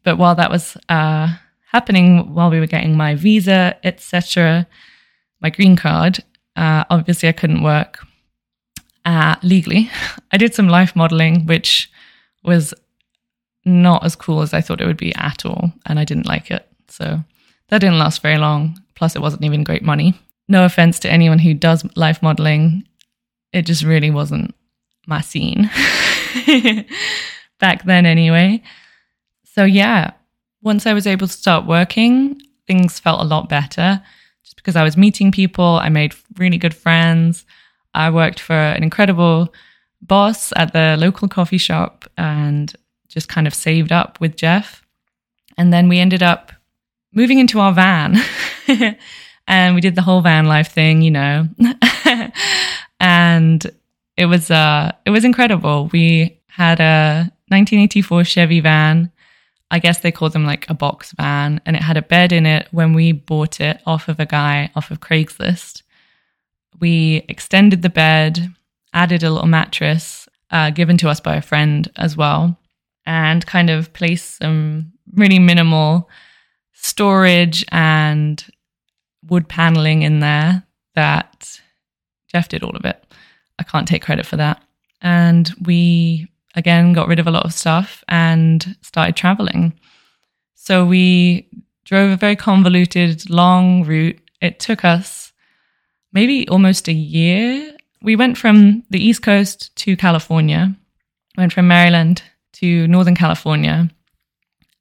But 0.02 0.16
while 0.16 0.35
that 0.37 0.50
was 0.50 0.76
uh, 0.88 1.35
happening, 1.70 2.34
while 2.34 2.50
we 2.50 2.60
were 2.60 2.66
getting 2.66 2.96
my 2.96 3.14
visa, 3.14 3.76
etc., 3.84 4.66
my 5.40 5.50
green 5.50 5.76
card, 5.76 6.25
uh, 6.56 6.84
obviously 6.90 7.28
I 7.28 7.32
couldn't 7.32 7.62
work 7.62 7.98
uh, 9.04 9.37
legally. 9.42 9.90
I 10.32 10.37
did 10.37 10.54
some 10.54 10.68
life 10.68 10.96
modeling, 10.96 11.46
which 11.46 11.90
was 12.42 12.75
not 13.64 14.04
as 14.04 14.16
cool 14.16 14.42
as 14.42 14.54
I 14.54 14.60
thought 14.60 14.80
it 14.80 14.87
would 14.87 14.96
be 14.96 15.14
at 15.14 15.44
all. 15.44 15.72
And 15.87 15.98
I 15.98 16.04
didn't 16.04 16.26
like 16.26 16.50
it. 16.50 16.66
So 16.88 17.22
that 17.68 17.80
didn't 17.80 17.98
last 17.98 18.22
very 18.22 18.38
long. 18.38 18.78
Plus, 18.94 19.14
it 19.14 19.22
wasn't 19.22 19.44
even 19.44 19.64
great 19.64 19.82
money. 19.82 20.14
No 20.48 20.64
offense 20.64 20.98
to 21.00 21.10
anyone 21.10 21.38
who 21.38 21.54
does 21.54 21.84
life 21.96 22.22
modeling. 22.22 22.84
It 23.52 23.62
just 23.62 23.84
really 23.84 24.10
wasn't 24.10 24.54
my 25.06 25.20
scene 25.20 25.70
back 27.60 27.84
then, 27.84 28.06
anyway. 28.06 28.62
So, 29.44 29.64
yeah, 29.64 30.12
once 30.62 30.86
I 30.86 30.94
was 30.94 31.06
able 31.06 31.26
to 31.26 31.32
start 31.32 31.66
working, 31.66 32.40
things 32.66 32.98
felt 32.98 33.20
a 33.20 33.24
lot 33.24 33.48
better 33.48 34.02
just 34.42 34.56
because 34.56 34.76
I 34.76 34.82
was 34.82 34.96
meeting 34.96 35.32
people. 35.32 35.78
I 35.82 35.88
made 35.88 36.14
really 36.36 36.58
good 36.58 36.74
friends. 36.74 37.44
I 37.94 38.10
worked 38.10 38.40
for 38.40 38.54
an 38.54 38.82
incredible 38.82 39.54
boss 40.02 40.52
at 40.56 40.72
the 40.72 40.96
local 40.98 41.28
coffee 41.28 41.58
shop 41.58 42.04
and 42.16 42.74
just 43.08 43.28
kind 43.28 43.46
of 43.46 43.54
saved 43.54 43.92
up 43.92 44.20
with 44.20 44.36
Jeff. 44.36 44.82
And 45.56 45.72
then 45.72 45.88
we 45.88 45.98
ended 45.98 46.22
up 46.22 46.52
moving 47.12 47.38
into 47.38 47.58
our 47.58 47.72
van 47.72 48.16
and 49.48 49.74
we 49.74 49.80
did 49.80 49.94
the 49.94 50.02
whole 50.02 50.20
van 50.20 50.46
life 50.46 50.72
thing, 50.72 51.02
you 51.02 51.10
know. 51.10 51.48
and 53.00 53.66
it 54.16 54.26
was 54.26 54.50
uh 54.50 54.92
it 55.04 55.10
was 55.10 55.24
incredible. 55.24 55.88
We 55.92 56.38
had 56.48 56.80
a 56.80 57.32
1984 57.48 58.24
Chevy 58.24 58.60
van. 58.60 59.10
I 59.70 59.78
guess 59.78 60.00
they 60.00 60.12
called 60.12 60.32
them 60.32 60.44
like 60.44 60.68
a 60.68 60.75
box 60.75 61.12
van 61.12 61.60
and 61.66 61.76
it 61.76 61.82
had 61.82 61.96
a 61.96 62.02
bed 62.02 62.32
in 62.32 62.46
it 62.46 62.68
when 62.70 62.94
we 62.94 63.12
bought 63.12 63.60
it 63.60 63.80
off 63.84 64.08
of 64.08 64.18
a 64.18 64.26
guy 64.26 64.70
off 64.75 64.90
of 64.90 65.00
Craigslist. 65.00 65.82
We 66.80 67.25
extended 67.28 67.82
the 67.82 67.90
bed, 67.90 68.54
added 68.94 69.22
a 69.22 69.30
little 69.30 69.48
mattress 69.48 70.28
uh, 70.50 70.70
given 70.70 70.96
to 70.98 71.08
us 71.08 71.20
by 71.20 71.37
a 71.37 71.42
friend 71.42 71.90
as 71.96 72.16
well 72.16 72.58
and 73.04 73.44
kind 73.46 73.70
of 73.70 73.92
placed 73.92 74.37
some 74.37 74.92
really 75.14 75.38
minimal 75.38 76.08
storage 76.72 77.64
and 77.70 78.44
wood 79.28 79.48
paneling 79.48 80.02
in 80.02 80.20
there 80.20 80.62
that 80.94 81.60
Jeff 82.28 82.48
did 82.48 82.62
all 82.62 82.76
of 82.76 82.84
it. 82.84 83.04
I 83.58 83.62
can't 83.64 83.88
take 83.88 84.02
credit 84.02 84.26
for 84.26 84.37
that. 84.37 84.62
And 85.00 85.50
we 85.62 86.28
again 86.55 86.93
got 86.93 87.09
rid 87.09 87.19
of 87.19 87.26
a 87.26 87.31
lot 87.31 87.45
of 87.45 87.52
stuff 87.52 88.05
and 88.09 88.76
started 88.83 89.17
traveling. 89.17 89.78
So 90.55 90.85
we 90.85 91.49
drove 91.85 92.11
a 92.11 92.17
very 92.17 92.37
convoluted, 92.37 93.28
long 93.31 93.85
route. 93.85 94.19
It 94.40 94.61
took 94.61 94.85
us 94.85 95.33
maybe 96.12 96.49
almost 96.49 96.88
a 96.88 96.93
year. 96.93 97.76
We 98.02 98.17
went 98.17 98.37
from 98.37 98.85
the 98.90 99.02
East 99.02 99.23
Coast 99.23 99.75
to 99.76 99.97
California, 99.97 100.75
went 101.37 101.52
from 101.52 101.69
Maryland 101.69 102.23
to 102.55 102.87
Northern 102.88 103.14
California. 103.14 103.88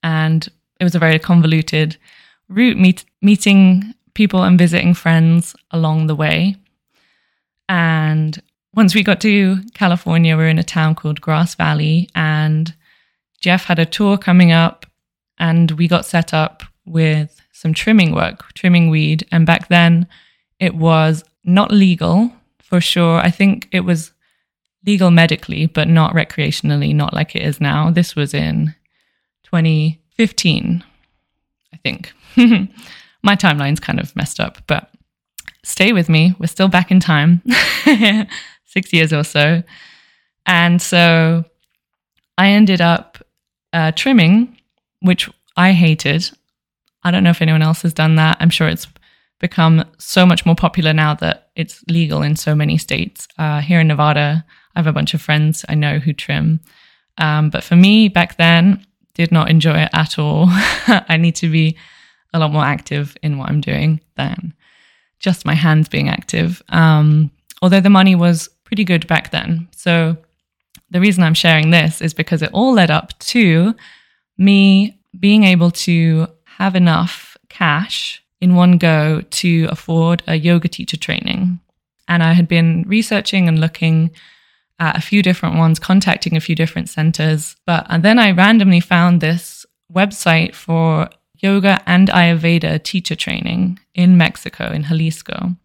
And 0.03 0.47
it 0.79 0.83
was 0.83 0.95
a 0.95 0.99
very 0.99 1.19
convoluted 1.19 1.97
route, 2.49 2.77
meet, 2.77 3.05
meeting 3.21 3.93
people 4.13 4.43
and 4.43 4.57
visiting 4.57 4.93
friends 4.93 5.55
along 5.71 6.07
the 6.07 6.15
way. 6.15 6.55
And 7.69 8.41
once 8.77 8.93
we 8.93 9.01
got 9.01 9.19
to 9.19 9.57
California, 9.73 10.37
we 10.37 10.43
are 10.43 10.47
in 10.47 10.59
a 10.59 10.63
town 10.63 10.93
called 10.93 11.19
Grass 11.19 11.55
Valley, 11.55 12.07
and 12.13 12.75
Jeff 13.41 13.65
had 13.65 13.79
a 13.79 13.87
tour 13.87 14.19
coming 14.19 14.51
up, 14.51 14.85
and 15.39 15.71
we 15.71 15.87
got 15.87 16.05
set 16.05 16.31
up 16.31 16.61
with 16.85 17.41
some 17.51 17.73
trimming 17.73 18.13
work, 18.13 18.53
trimming 18.53 18.91
weed. 18.91 19.25
And 19.31 19.47
back 19.47 19.67
then, 19.67 20.07
it 20.59 20.75
was 20.75 21.23
not 21.43 21.71
legal 21.71 22.31
for 22.59 22.79
sure. 22.79 23.17
I 23.17 23.31
think 23.31 23.67
it 23.71 23.79
was 23.79 24.11
legal 24.85 25.09
medically, 25.09 25.65
but 25.65 25.87
not 25.87 26.13
recreationally, 26.13 26.93
not 26.93 27.15
like 27.15 27.35
it 27.35 27.41
is 27.41 27.59
now. 27.59 27.89
This 27.89 28.15
was 28.15 28.35
in 28.35 28.75
2015, 29.45 30.83
I 31.73 31.77
think. 31.77 32.13
My 33.23 33.35
timeline's 33.35 33.79
kind 33.79 33.99
of 33.99 34.15
messed 34.15 34.39
up, 34.39 34.59
but 34.67 34.91
stay 35.63 35.93
with 35.93 36.09
me. 36.09 36.35
We're 36.37 36.45
still 36.45 36.67
back 36.67 36.91
in 36.91 36.99
time, 36.99 37.41
six 38.67 38.93
years 38.93 39.11
or 39.11 39.23
so. 39.23 39.63
And 40.45 40.81
so 40.81 41.43
I 42.37 42.49
ended 42.49 42.81
up 42.81 43.17
uh, 43.73 43.91
trimming, 43.93 44.57
which 45.01 45.29
I 45.55 45.71
hated. 45.71 46.29
I 47.03 47.11
don't 47.11 47.23
know 47.23 47.31
if 47.31 47.41
anyone 47.41 47.61
else 47.61 47.81
has 47.81 47.93
done 47.93 48.15
that. 48.15 48.37
I'm 48.39 48.49
sure 48.49 48.67
it's 48.67 48.87
become 49.39 49.85
so 49.97 50.25
much 50.25 50.45
more 50.45 50.55
popular 50.55 50.93
now 50.93 51.13
that 51.15 51.49
it's 51.55 51.83
legal 51.87 52.21
in 52.21 52.35
so 52.35 52.55
many 52.55 52.77
states. 52.77 53.27
Uh, 53.37 53.61
here 53.61 53.79
in 53.79 53.87
Nevada, 53.87 54.45
I 54.75 54.79
have 54.79 54.87
a 54.87 54.93
bunch 54.93 55.13
of 55.13 55.21
friends 55.21 55.65
I 55.69 55.75
know 55.75 55.99
who 55.99 56.13
trim. 56.13 56.59
Um, 57.17 57.49
but 57.49 57.63
for 57.63 57.75
me, 57.75 58.09
back 58.09 58.37
then, 58.37 58.85
did 59.13 59.31
not 59.31 59.49
enjoy 59.49 59.79
it 59.79 59.89
at 59.93 60.19
all. 60.19 60.45
I 60.49 61.17
need 61.17 61.35
to 61.37 61.49
be 61.49 61.77
a 62.33 62.39
lot 62.39 62.51
more 62.51 62.63
active 62.63 63.17
in 63.23 63.37
what 63.37 63.49
I'm 63.49 63.61
doing 63.61 63.99
than 64.15 64.53
just 65.19 65.45
my 65.45 65.55
hands 65.55 65.89
being 65.89 66.09
active. 66.09 66.61
Um, 66.69 67.31
although 67.61 67.79
the 67.79 67.89
money 67.89 68.15
was 68.15 68.49
pretty 68.67 68.83
good 68.83 69.07
back 69.07 69.31
then. 69.31 69.65
So 69.71 70.17
the 70.89 70.99
reason 70.99 71.23
I'm 71.23 71.33
sharing 71.33 71.71
this 71.71 72.01
is 72.01 72.13
because 72.13 72.41
it 72.41 72.51
all 72.51 72.73
led 72.73 72.91
up 72.91 73.17
to 73.19 73.73
me 74.37 74.99
being 75.17 75.45
able 75.45 75.71
to 75.71 76.27
have 76.43 76.75
enough 76.75 77.37
cash 77.47 78.21
in 78.41 78.55
one 78.55 78.77
go 78.77 79.21
to 79.21 79.67
afford 79.71 80.21
a 80.27 80.35
yoga 80.35 80.67
teacher 80.67 80.97
training. 80.97 81.59
And 82.09 82.21
I 82.21 82.33
had 82.33 82.49
been 82.49 82.83
researching 82.87 83.47
and 83.47 83.59
looking 83.59 84.11
at 84.79 84.97
a 84.97 85.01
few 85.01 85.23
different 85.23 85.55
ones, 85.55 85.79
contacting 85.79 86.35
a 86.35 86.41
few 86.41 86.53
different 86.53 86.89
centers. 86.89 87.55
But 87.65 87.87
and 87.89 88.03
then 88.03 88.19
I 88.19 88.31
randomly 88.31 88.81
found 88.81 89.21
this 89.21 89.65
website 89.91 90.53
for 90.53 91.09
yoga 91.35 91.81
and 91.85 92.09
Ayurveda 92.09 92.83
teacher 92.83 93.15
training 93.15 93.79
in 93.95 94.17
Mexico, 94.17 94.71
in 94.71 94.83
Jalisco. 94.83 95.55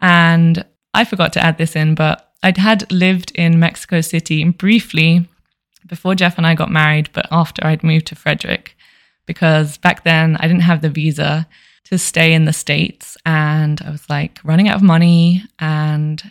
And 0.00 0.64
I 0.94 1.04
forgot 1.04 1.32
to 1.34 1.44
add 1.44 1.58
this 1.58 1.76
in, 1.76 1.94
but 1.94 2.32
I'd 2.42 2.58
had 2.58 2.90
lived 2.90 3.32
in 3.34 3.60
Mexico 3.60 4.00
City 4.00 4.44
briefly 4.44 5.28
before 5.86 6.14
Jeff 6.14 6.36
and 6.36 6.46
I 6.46 6.54
got 6.54 6.70
married, 6.70 7.10
but 7.12 7.26
after 7.30 7.66
I'd 7.66 7.84
moved 7.84 8.06
to 8.08 8.14
Frederick, 8.14 8.76
because 9.26 9.78
back 9.78 10.04
then 10.04 10.36
I 10.36 10.48
didn't 10.48 10.62
have 10.62 10.82
the 10.82 10.90
visa 10.90 11.46
to 11.84 11.98
stay 11.98 12.32
in 12.32 12.44
the 12.44 12.52
States. 12.52 13.16
And 13.26 13.80
I 13.82 13.90
was 13.90 14.08
like 14.08 14.40
running 14.44 14.68
out 14.68 14.76
of 14.76 14.82
money 14.82 15.42
and 15.58 16.22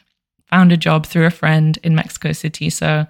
found 0.50 0.72
a 0.72 0.78
job 0.78 1.06
through 1.06 1.26
a 1.26 1.32
friend 1.32 1.78
in 1.84 1.96
Mexico 1.96 2.32
City. 2.32 2.70
So 2.70 3.06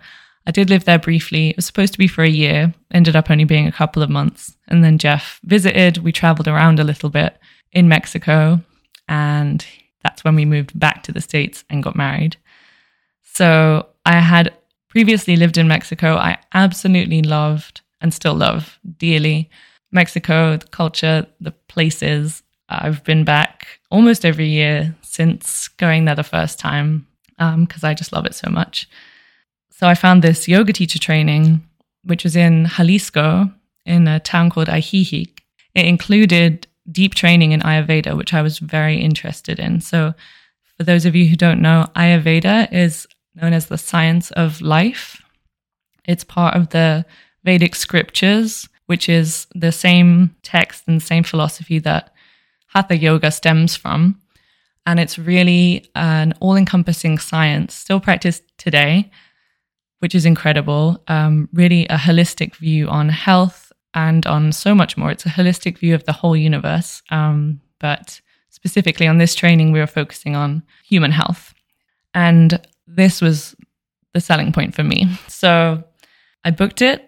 I 0.45 0.51
did 0.51 0.69
live 0.69 0.85
there 0.85 0.99
briefly. 0.99 1.49
It 1.49 1.55
was 1.55 1.65
supposed 1.65 1.93
to 1.93 1.99
be 1.99 2.07
for 2.07 2.23
a 2.23 2.29
year, 2.29 2.73
ended 2.91 3.15
up 3.15 3.29
only 3.29 3.43
being 3.43 3.67
a 3.67 3.71
couple 3.71 4.01
of 4.01 4.09
months. 4.09 4.55
And 4.67 4.83
then 4.83 4.97
Jeff 4.97 5.39
visited. 5.43 5.99
We 5.99 6.11
traveled 6.11 6.47
around 6.47 6.79
a 6.79 6.83
little 6.83 7.09
bit 7.09 7.37
in 7.71 7.87
Mexico. 7.87 8.61
And 9.07 9.65
that's 10.03 10.23
when 10.23 10.35
we 10.35 10.45
moved 10.45 10.77
back 10.77 11.03
to 11.03 11.11
the 11.11 11.21
States 11.21 11.63
and 11.69 11.83
got 11.83 11.95
married. 11.95 12.37
So 13.23 13.87
I 14.05 14.19
had 14.19 14.53
previously 14.87 15.35
lived 15.35 15.57
in 15.57 15.67
Mexico. 15.67 16.15
I 16.15 16.37
absolutely 16.53 17.21
loved 17.21 17.81
and 18.01 18.13
still 18.13 18.33
love 18.33 18.79
dearly 18.97 19.49
Mexico, 19.91 20.57
the 20.57 20.67
culture, 20.67 21.25
the 21.39 21.51
places. 21.51 22.43
I've 22.69 23.03
been 23.03 23.23
back 23.23 23.67
almost 23.91 24.25
every 24.25 24.47
year 24.47 24.95
since 25.01 25.67
going 25.67 26.05
there 26.05 26.15
the 26.15 26.23
first 26.23 26.59
time 26.59 27.07
because 27.37 27.83
um, 27.83 27.89
I 27.89 27.93
just 27.93 28.11
love 28.11 28.25
it 28.25 28.35
so 28.35 28.49
much. 28.49 28.89
So 29.69 29.87
I 29.87 29.95
found 29.95 30.21
this 30.21 30.47
yoga 30.47 30.73
teacher 30.73 30.99
training 30.99 31.63
which 32.03 32.23
was 32.23 32.35
in 32.35 32.65
Jalisco 32.65 33.51
in 33.85 34.07
a 34.07 34.19
town 34.19 34.49
called 34.49 34.67
Ajijic, 34.67 35.39
it 35.75 35.85
included 35.85 36.67
deep 36.91 37.15
training 37.15 37.51
in 37.51 37.61
Ayurveda, 37.61 38.15
which 38.17 38.33
I 38.33 38.41
was 38.41 38.59
very 38.59 38.97
interested 38.97 39.59
in. 39.59 39.81
So, 39.81 40.13
for 40.77 40.83
those 40.83 41.05
of 41.05 41.15
you 41.15 41.27
who 41.27 41.35
don't 41.35 41.61
know, 41.61 41.87
Ayurveda 41.95 42.71
is 42.71 43.07
known 43.35 43.53
as 43.53 43.67
the 43.67 43.77
science 43.77 44.31
of 44.31 44.61
life. 44.61 45.21
It's 46.05 46.23
part 46.23 46.55
of 46.55 46.69
the 46.69 47.05
Vedic 47.43 47.75
scriptures, 47.75 48.69
which 48.85 49.09
is 49.09 49.47
the 49.53 49.71
same 49.71 50.35
text 50.41 50.83
and 50.87 51.01
same 51.01 51.23
philosophy 51.23 51.79
that 51.79 52.13
Hatha 52.67 52.97
Yoga 52.97 53.31
stems 53.31 53.75
from. 53.75 54.19
And 54.85 54.99
it's 54.99 55.19
really 55.19 55.89
an 55.95 56.33
all 56.39 56.55
encompassing 56.55 57.19
science, 57.19 57.75
still 57.75 57.99
practiced 57.99 58.43
today, 58.57 59.11
which 59.99 60.15
is 60.15 60.25
incredible. 60.25 61.03
Um, 61.07 61.49
really, 61.53 61.85
a 61.87 61.97
holistic 61.97 62.55
view 62.55 62.87
on 62.87 63.09
health 63.09 63.68
and 63.93 64.25
on 64.27 64.51
so 64.51 64.75
much 64.75 64.97
more. 64.97 65.11
It's 65.11 65.25
a 65.25 65.29
holistic 65.29 65.77
view 65.77 65.95
of 65.95 66.05
the 66.05 66.13
whole 66.13 66.35
universe. 66.35 67.01
Um, 67.09 67.61
but 67.79 68.21
specifically 68.49 69.07
on 69.07 69.17
this 69.17 69.35
training, 69.35 69.71
we 69.71 69.79
were 69.79 69.87
focusing 69.87 70.35
on 70.35 70.63
human 70.85 71.11
health. 71.11 71.53
And 72.13 72.59
this 72.87 73.21
was 73.21 73.55
the 74.13 74.21
selling 74.21 74.51
point 74.51 74.75
for 74.75 74.83
me. 74.83 75.07
So 75.27 75.83
I 76.43 76.51
booked 76.51 76.81
it. 76.81 77.05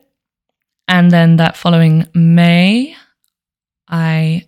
And 0.87 1.11
then 1.11 1.37
that 1.37 1.55
following 1.55 2.07
May, 2.13 2.95
I 3.87 4.47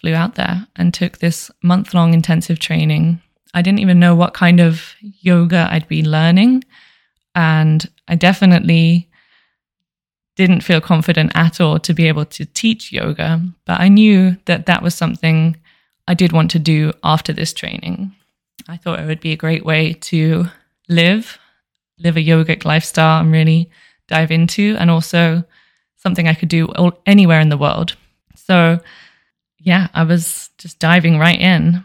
flew 0.00 0.14
out 0.14 0.34
there 0.34 0.66
and 0.76 0.92
took 0.92 1.18
this 1.18 1.50
month 1.62 1.94
long 1.94 2.14
intensive 2.14 2.58
training. 2.58 3.20
I 3.54 3.62
didn't 3.62 3.80
even 3.80 4.00
know 4.00 4.14
what 4.14 4.34
kind 4.34 4.60
of 4.60 4.94
yoga 5.00 5.68
I'd 5.70 5.88
be 5.88 6.02
learning. 6.02 6.64
And 7.34 7.88
I 8.08 8.14
definitely 8.14 9.10
didn't 10.36 10.62
feel 10.62 10.80
confident 10.80 11.32
at 11.34 11.60
all 11.60 11.78
to 11.78 11.94
be 11.94 12.08
able 12.08 12.24
to 12.24 12.44
teach 12.44 12.92
yoga. 12.92 13.40
But 13.66 13.80
I 13.80 13.88
knew 13.88 14.36
that 14.46 14.66
that 14.66 14.82
was 14.82 14.94
something 14.94 15.56
I 16.08 16.14
did 16.14 16.32
want 16.32 16.50
to 16.52 16.58
do 16.58 16.92
after 17.04 17.32
this 17.32 17.52
training. 17.52 18.14
I 18.68 18.76
thought 18.76 19.00
it 19.00 19.06
would 19.06 19.20
be 19.20 19.32
a 19.32 19.36
great 19.36 19.64
way 19.64 19.92
to 19.94 20.46
live, 20.88 21.38
live 21.98 22.16
a 22.16 22.20
yogic 22.20 22.64
lifestyle 22.64 23.20
and 23.20 23.32
really 23.32 23.70
dive 24.08 24.30
into, 24.30 24.76
and 24.78 24.90
also 24.90 25.44
something 25.96 26.26
I 26.26 26.34
could 26.34 26.48
do 26.48 26.72
anywhere 27.06 27.40
in 27.40 27.48
the 27.48 27.56
world. 27.56 27.96
So, 28.34 28.80
yeah, 29.58 29.88
I 29.94 30.02
was 30.02 30.50
just 30.58 30.78
diving 30.78 31.18
right 31.18 31.38
in. 31.38 31.84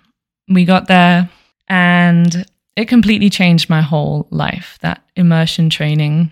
We 0.50 0.66
got 0.66 0.88
there 0.88 1.30
and 1.68 2.46
it 2.76 2.88
completely 2.88 3.30
changed 3.30 3.70
my 3.70 3.82
whole 3.82 4.28
life, 4.32 4.78
that 4.82 5.04
immersion 5.16 5.70
training. 5.70 6.32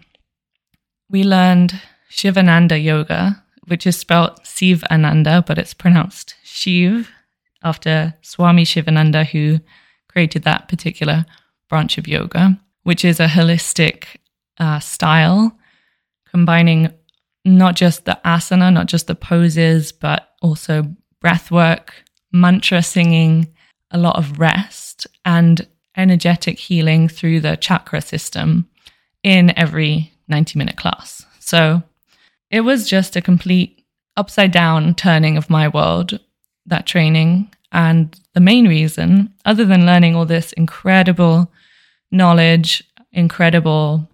We 1.10 1.24
learned 1.24 1.80
Shivananda 2.10 2.78
Yoga, 2.80 3.44
which 3.68 3.88
is 3.88 3.98
spelled 3.98 4.40
Sivananda, 4.44 5.46
but 5.46 5.58
it's 5.58 5.74
pronounced 5.74 6.36
Shiv 6.44 7.10
after 7.64 8.14
Swami 8.22 8.64
Shivananda, 8.64 9.24
who 9.24 9.60
created 10.08 10.44
that 10.44 10.68
particular 10.68 11.26
branch 11.68 11.98
of 11.98 12.08
yoga, 12.08 12.60
which 12.84 13.04
is 13.04 13.20
a 13.20 13.28
holistic 13.28 14.06
uh, 14.60 14.80
style 14.80 15.58
combining 16.30 16.90
not 17.44 17.76
just 17.76 18.06
the 18.06 18.20
asana, 18.26 18.74
not 18.74 18.88
just 18.88 19.08
the 19.08 19.16
poses, 19.16 19.92
but 19.92 20.30
also 20.42 20.84
breath 21.22 21.52
work, 21.52 21.94
mantra 22.32 22.82
singing, 22.82 23.48
a 23.92 23.98
lot 23.98 24.18
of 24.18 24.40
rest, 24.40 25.08
and 25.26 25.68
energetic 25.98 26.60
healing 26.60 27.08
through 27.08 27.40
the 27.40 27.56
chakra 27.56 28.02
system 28.02 28.68
in 29.24 29.58
every 29.58 30.12
90 30.28 30.58
minute 30.58 30.76
class. 30.76 31.26
So 31.40 31.84
it 32.50 32.62
was 32.62 32.88
just 32.88 33.16
a 33.16 33.22
complete 33.22 33.86
upside 34.18 34.52
down 34.52 34.96
turning 34.96 35.38
of 35.38 35.50
my 35.50 35.68
world, 35.68 36.20
that 36.66 36.86
training. 36.86 37.52
And 37.72 38.18
the 38.34 38.40
main 38.40 38.68
reason, 38.68 39.34
other 39.46 39.66
than 39.66 39.86
learning 39.86 40.16
all 40.16 40.26
this 40.26 40.54
incredible 40.54 41.52
knowledge, 42.12 42.84
incredible, 43.12 44.10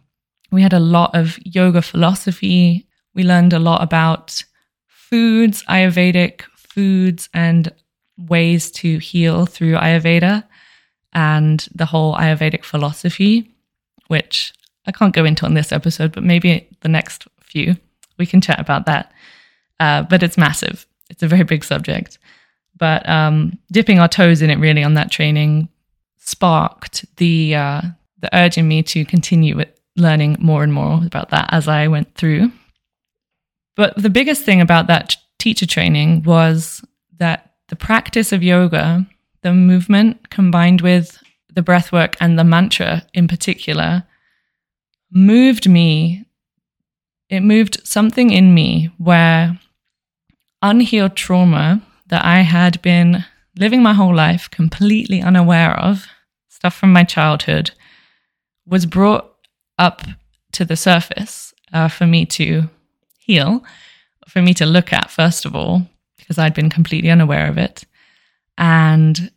we 0.52 0.62
had 0.62 0.74
a 0.74 0.80
lot 0.80 1.16
of 1.16 1.38
yoga 1.44 1.82
philosophy. 1.82 2.88
We 3.14 3.24
learned 3.24 3.54
a 3.54 3.60
lot 3.60 3.84
about 3.84 4.44
foods, 4.88 5.64
Ayurvedic 5.66 6.42
foods, 6.56 7.30
and 7.34 7.72
ways 8.18 8.72
to 8.72 8.98
heal 8.98 9.46
through 9.46 9.76
Ayurveda 9.76 10.44
and 11.14 11.68
the 11.76 11.86
whole 11.86 12.16
Ayurvedic 12.16 12.64
philosophy, 12.64 13.54
which 14.08 14.54
I 14.86 14.92
can't 14.92 15.14
go 15.14 15.26
into 15.26 15.46
on 15.46 15.54
this 15.54 15.72
episode, 15.72 16.14
but 16.14 16.24
maybe 16.24 16.68
the 16.82 16.90
next 16.90 17.28
few 17.42 17.76
we 18.22 18.28
can 18.28 18.40
chat 18.40 18.60
about 18.60 18.86
that. 18.86 19.12
Uh, 19.80 20.04
but 20.04 20.22
it's 20.22 20.38
massive. 20.38 20.86
It's 21.10 21.24
a 21.24 21.28
very 21.28 21.44
big 21.44 21.64
subject. 21.64 22.20
But 22.78 23.08
um, 23.10 23.58
dipping 23.72 24.00
our 24.00 24.08
toes 24.08 24.42
in 24.44 24.52
it 24.52 24.60
really 24.60 24.84
on 24.84 24.94
that 24.94 25.12
training 25.12 25.68
sparked 26.18 27.04
the 27.18 27.56
uh, 27.56 27.82
the 28.20 28.30
urge 28.38 28.58
in 28.60 28.68
me 28.68 28.84
to 28.84 29.04
continue 29.06 29.58
with 29.58 29.70
learning 29.98 30.38
more 30.40 30.64
and 30.64 30.72
more 30.72 31.02
about 31.04 31.30
that 31.30 31.50
as 31.52 31.68
I 31.68 31.88
went 31.88 32.14
through. 32.16 32.52
But 33.76 33.96
the 33.98 34.10
biggest 34.10 34.44
thing 34.44 34.62
about 34.62 34.88
that 34.88 35.16
teacher 35.40 35.66
training 35.66 36.24
was 36.24 36.84
that 37.18 37.54
the 37.70 37.76
practice 37.76 38.32
of 38.32 38.44
yoga, 38.44 39.06
the 39.42 39.54
movement 39.54 40.30
combined 40.30 40.82
with 40.82 41.18
the 41.54 41.64
breath 41.64 41.92
work 41.92 42.16
and 42.22 42.38
the 42.38 42.44
mantra 42.44 43.04
in 43.14 43.28
particular, 43.28 44.04
moved 45.12 45.68
me 45.68 46.26
it 47.32 47.40
moved 47.40 47.80
something 47.88 48.30
in 48.30 48.54
me 48.54 48.92
where 48.98 49.58
unhealed 50.62 51.16
trauma 51.16 51.82
that 52.08 52.26
I 52.26 52.42
had 52.42 52.80
been 52.82 53.24
living 53.58 53.82
my 53.82 53.94
whole 53.94 54.14
life 54.14 54.52
completely 54.52 55.22
unaware 55.22 55.74
of, 55.80 56.06
stuff 56.50 56.76
from 56.76 56.92
my 56.92 57.06
childhood, 57.06 57.72
was 58.66 58.86
brought 58.86 59.34
up 59.80 60.02
to 60.52 60.66
the 60.66 60.76
surface 60.76 61.54
uh, 61.72 61.88
for 61.88 62.06
me 62.06 62.26
to 62.26 62.70
heal, 63.18 63.64
for 64.28 64.42
me 64.42 64.54
to 64.56 64.66
look 64.66 64.92
at, 64.92 65.10
first 65.10 65.46
of 65.46 65.56
all, 65.56 65.88
because 66.18 66.38
I'd 66.38 66.54
been 66.54 66.70
completely 66.70 67.10
unaware 67.10 67.48
of 67.48 67.58
it. 67.58 67.86
And 68.58 69.32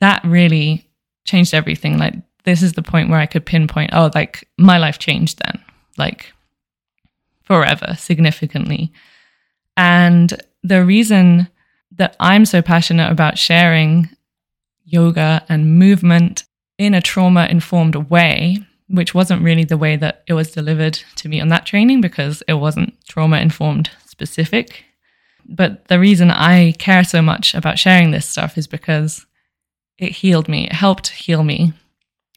that 0.00 0.24
really 0.24 0.88
changed 1.26 1.52
everything. 1.52 1.98
Like, 1.98 2.14
this 2.44 2.62
is 2.62 2.72
the 2.72 2.82
point 2.82 3.10
where 3.10 3.20
I 3.20 3.26
could 3.26 3.44
pinpoint, 3.44 3.90
oh, 3.92 4.10
like 4.14 4.48
my 4.56 4.78
life 4.78 4.98
changed 4.98 5.42
then. 5.44 5.62
Like, 5.98 6.32
forever 7.50 7.96
significantly. 7.98 8.92
And 9.76 10.40
the 10.62 10.84
reason 10.84 11.48
that 11.96 12.14
I'm 12.20 12.44
so 12.44 12.62
passionate 12.62 13.10
about 13.10 13.38
sharing 13.38 14.08
yoga 14.84 15.44
and 15.48 15.76
movement 15.76 16.44
in 16.78 16.94
a 16.94 17.00
trauma 17.00 17.48
informed 17.50 17.96
way, 17.96 18.58
which 18.86 19.16
wasn't 19.16 19.42
really 19.42 19.64
the 19.64 19.76
way 19.76 19.96
that 19.96 20.22
it 20.28 20.34
was 20.34 20.52
delivered 20.52 20.94
to 21.16 21.28
me 21.28 21.40
on 21.40 21.48
that 21.48 21.66
training 21.66 22.00
because 22.00 22.40
it 22.46 22.52
wasn't 22.52 22.94
trauma 23.08 23.38
informed 23.38 23.90
specific. 24.06 24.84
But 25.44 25.88
the 25.88 25.98
reason 25.98 26.30
I 26.30 26.70
care 26.78 27.02
so 27.02 27.20
much 27.20 27.56
about 27.56 27.80
sharing 27.80 28.12
this 28.12 28.28
stuff 28.28 28.56
is 28.58 28.68
because 28.68 29.26
it 29.98 30.12
healed 30.12 30.46
me, 30.46 30.66
it 30.66 30.72
helped 30.72 31.08
heal 31.08 31.42
me. 31.42 31.72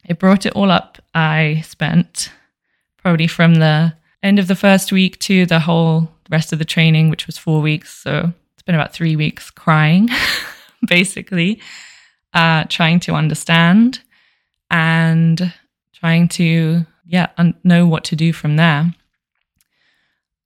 It 0.06 0.17
brought 0.17 0.47
it 0.47 0.54
all 0.54 0.71
up. 0.71 0.97
I 1.13 1.62
spent 1.67 2.32
probably 2.97 3.28
from 3.28 3.56
the 3.56 3.93
end 4.24 4.40
of 4.40 4.48
the 4.48 4.56
first 4.56 4.92
week 4.92 5.20
to 5.20 5.46
the 5.46 5.60
whole 5.60 6.10
rest 6.30 6.54
of 6.54 6.60
the 6.60 6.66
training, 6.66 7.10
which 7.10 7.28
was 7.28 7.38
four 7.38 7.62
weeks. 7.62 7.96
So 7.96 8.32
it's 8.54 8.64
been 8.64 8.76
about 8.76 8.94
three 8.94 9.16
weeks 9.16 9.52
crying, 9.52 10.10
basically, 10.88 11.62
uh, 12.34 12.64
trying 12.70 13.02
to 13.02 13.14
understand 13.14 14.00
and 14.72 15.54
trying 15.94 16.30
to, 16.30 16.86
yeah, 17.06 17.28
un- 17.38 17.56
know 17.64 17.86
what 17.86 18.06
to 18.06 18.16
do 18.16 18.32
from 18.34 18.56
there. 18.56 18.96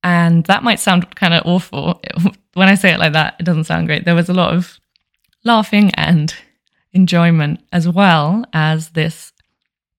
And 0.03 0.45
that 0.45 0.63
might 0.63 0.79
sound 0.79 1.15
kind 1.15 1.33
of 1.33 1.43
awful. 1.45 2.01
When 2.53 2.69
I 2.69 2.73
say 2.73 2.91
it 2.91 2.99
like 2.99 3.13
that, 3.13 3.35
it 3.39 3.43
doesn't 3.43 3.65
sound 3.65 3.85
great. 3.85 4.03
There 4.03 4.15
was 4.15 4.29
a 4.29 4.33
lot 4.33 4.51
of 4.51 4.79
laughing 5.43 5.91
and 5.93 6.33
enjoyment, 6.91 7.59
as 7.71 7.87
well 7.87 8.45
as 8.51 8.89
this 8.89 9.31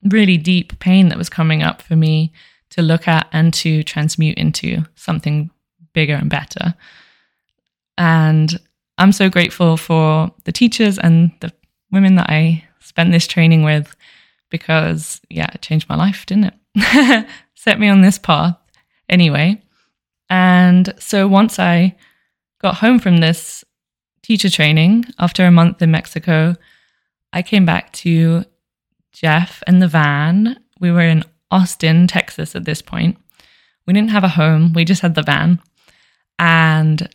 really 0.03 0.37
deep 0.37 0.77
pain 0.81 1.09
that 1.09 1.19
was 1.19 1.29
coming 1.29 1.63
up 1.63 1.81
for 1.81 1.95
me 1.95 2.33
to 2.79 2.83
look 2.83 3.09
at 3.09 3.29
and 3.33 3.53
to 3.53 3.83
transmute 3.83 4.39
into 4.39 4.85
something 4.95 5.51
bigger 5.95 6.15
and 6.15 6.31
better. 6.31 6.75
And 7.99 8.57
I'm 8.99 9.11
so 9.11 9.29
grateful 9.29 9.77
for 9.77 10.31
the 10.45 10.53
teachers 10.53 10.97
and 10.97 11.33
the 11.41 11.53
women 11.91 12.15
that 12.15 12.31
I 12.31 12.63
spent 12.79 13.11
this 13.11 13.27
training 13.27 13.65
with 13.65 13.97
because, 14.49 15.21
yeah, 15.29 15.49
it 15.53 15.61
changed 15.61 15.89
my 15.89 15.97
life, 15.97 16.25
didn't 16.25 16.55
it? 16.77 17.27
Set 17.57 17.81
me 17.81 17.89
on 17.89 18.01
this 18.01 18.17
path 18.17 18.57
anyway. 19.09 19.61
And 20.31 20.95
so 21.01 21.27
once 21.27 21.59
I 21.59 21.97
got 22.61 22.77
home 22.77 23.01
from 23.01 23.17
this 23.17 23.65
teacher 24.23 24.51
training 24.51 25.05
after 25.19 25.45
a 25.45 25.51
month 25.51 25.83
in 25.83 25.91
Mexico, 25.91 26.55
I 27.33 27.43
came 27.43 27.67
back 27.67 27.93
to 27.95 28.45
Jeff 29.11 29.65
and 29.67 29.83
the 29.83 29.89
van. 29.89 30.61
We 30.79 30.93
were 30.93 31.01
in 31.01 31.25
Austin, 31.51 32.07
Texas 32.07 32.55
at 32.55 32.65
this 32.65 32.83
point. 32.83 33.17
we 33.87 33.95
didn't 33.95 34.11
have 34.11 34.25
a 34.25 34.29
home, 34.29 34.73
we 34.75 34.85
just 34.85 35.03
had 35.03 35.15
the 35.15 35.23
van. 35.23 35.61
And 36.39 37.09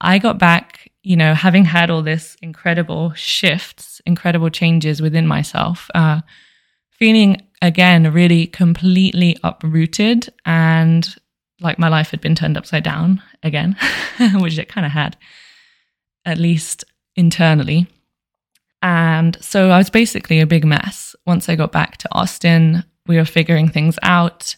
I 0.00 0.18
got 0.18 0.38
back, 0.38 0.90
you 1.02 1.16
know, 1.16 1.34
having 1.34 1.64
had 1.64 1.88
all 1.88 2.02
this 2.02 2.36
incredible 2.42 3.12
shifts, 3.14 4.00
incredible 4.04 4.50
changes 4.50 5.00
within 5.00 5.26
myself, 5.26 5.90
uh, 5.94 6.20
feeling 6.90 7.40
again 7.62 8.12
really 8.12 8.46
completely 8.46 9.36
uprooted 9.42 10.32
and 10.44 11.16
like 11.60 11.78
my 11.78 11.88
life 11.88 12.10
had 12.10 12.20
been 12.20 12.34
turned 12.34 12.56
upside 12.56 12.84
down 12.84 13.22
again, 13.42 13.76
which 14.34 14.58
it 14.58 14.68
kind 14.68 14.84
of 14.84 14.92
had, 14.92 15.16
at 16.24 16.38
least 16.38 16.84
internally. 17.16 17.86
And 18.82 19.42
so 19.42 19.70
I 19.70 19.78
was 19.78 19.88
basically 19.88 20.40
a 20.40 20.46
big 20.46 20.64
mess. 20.64 21.16
Once 21.26 21.48
I 21.48 21.56
got 21.56 21.72
back 21.72 21.96
to 21.98 22.08
Austin, 22.12 22.84
we 23.06 23.16
were 23.16 23.24
figuring 23.24 23.68
things 23.68 23.98
out. 24.02 24.56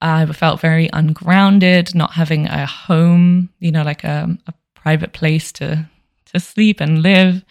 I 0.00 0.26
felt 0.26 0.60
very 0.60 0.88
ungrounded, 0.92 1.94
not 1.94 2.12
having 2.12 2.46
a 2.46 2.66
home, 2.66 3.50
you 3.60 3.70
know, 3.70 3.82
like 3.82 4.04
a, 4.04 4.36
a 4.46 4.54
private 4.74 5.12
place 5.12 5.52
to 5.52 5.88
to 6.26 6.40
sleep 6.40 6.80
and 6.80 7.02
live. 7.02 7.44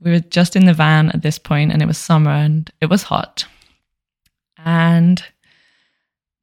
We 0.00 0.10
were 0.10 0.20
just 0.20 0.56
in 0.56 0.64
the 0.64 0.74
van 0.74 1.10
at 1.10 1.22
this 1.22 1.38
point, 1.38 1.72
and 1.72 1.82
it 1.82 1.86
was 1.86 1.98
summer 1.98 2.30
and 2.30 2.70
it 2.80 2.90
was 2.90 3.04
hot. 3.04 3.44
And 4.58 5.22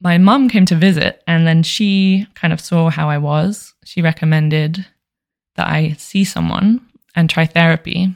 my 0.00 0.18
mum 0.18 0.48
came 0.48 0.66
to 0.66 0.74
visit, 0.74 1.22
and 1.26 1.46
then 1.46 1.62
she 1.62 2.26
kind 2.34 2.52
of 2.52 2.60
saw 2.60 2.90
how 2.90 3.08
I 3.08 3.18
was. 3.18 3.74
She 3.84 4.02
recommended 4.02 4.84
that 5.56 5.68
I 5.68 5.92
see 5.92 6.24
someone 6.24 6.80
and 7.14 7.28
try 7.28 7.46
therapy. 7.46 8.14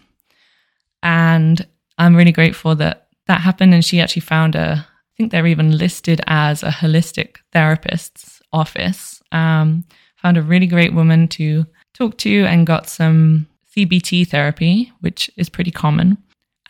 And 1.02 1.66
I'm 1.98 2.16
really 2.16 2.32
grateful 2.32 2.74
that 2.76 3.08
that 3.26 3.40
happened. 3.40 3.74
And 3.74 3.84
she 3.84 4.00
actually 4.00 4.22
found 4.22 4.54
a, 4.54 4.86
think 5.16 5.32
they're 5.32 5.46
even 5.46 5.78
listed 5.78 6.20
as 6.26 6.62
a 6.62 6.68
holistic 6.68 7.36
therapist's 7.52 8.40
office. 8.52 9.22
Um, 9.32 9.84
found 10.16 10.36
a 10.36 10.42
really 10.42 10.66
great 10.66 10.94
woman 10.94 11.28
to 11.28 11.66
talk 11.94 12.18
to 12.18 12.44
and 12.46 12.66
got 12.66 12.88
some 12.88 13.46
CBT 13.76 14.28
therapy, 14.28 14.92
which 15.00 15.30
is 15.36 15.48
pretty 15.48 15.70
common. 15.70 16.18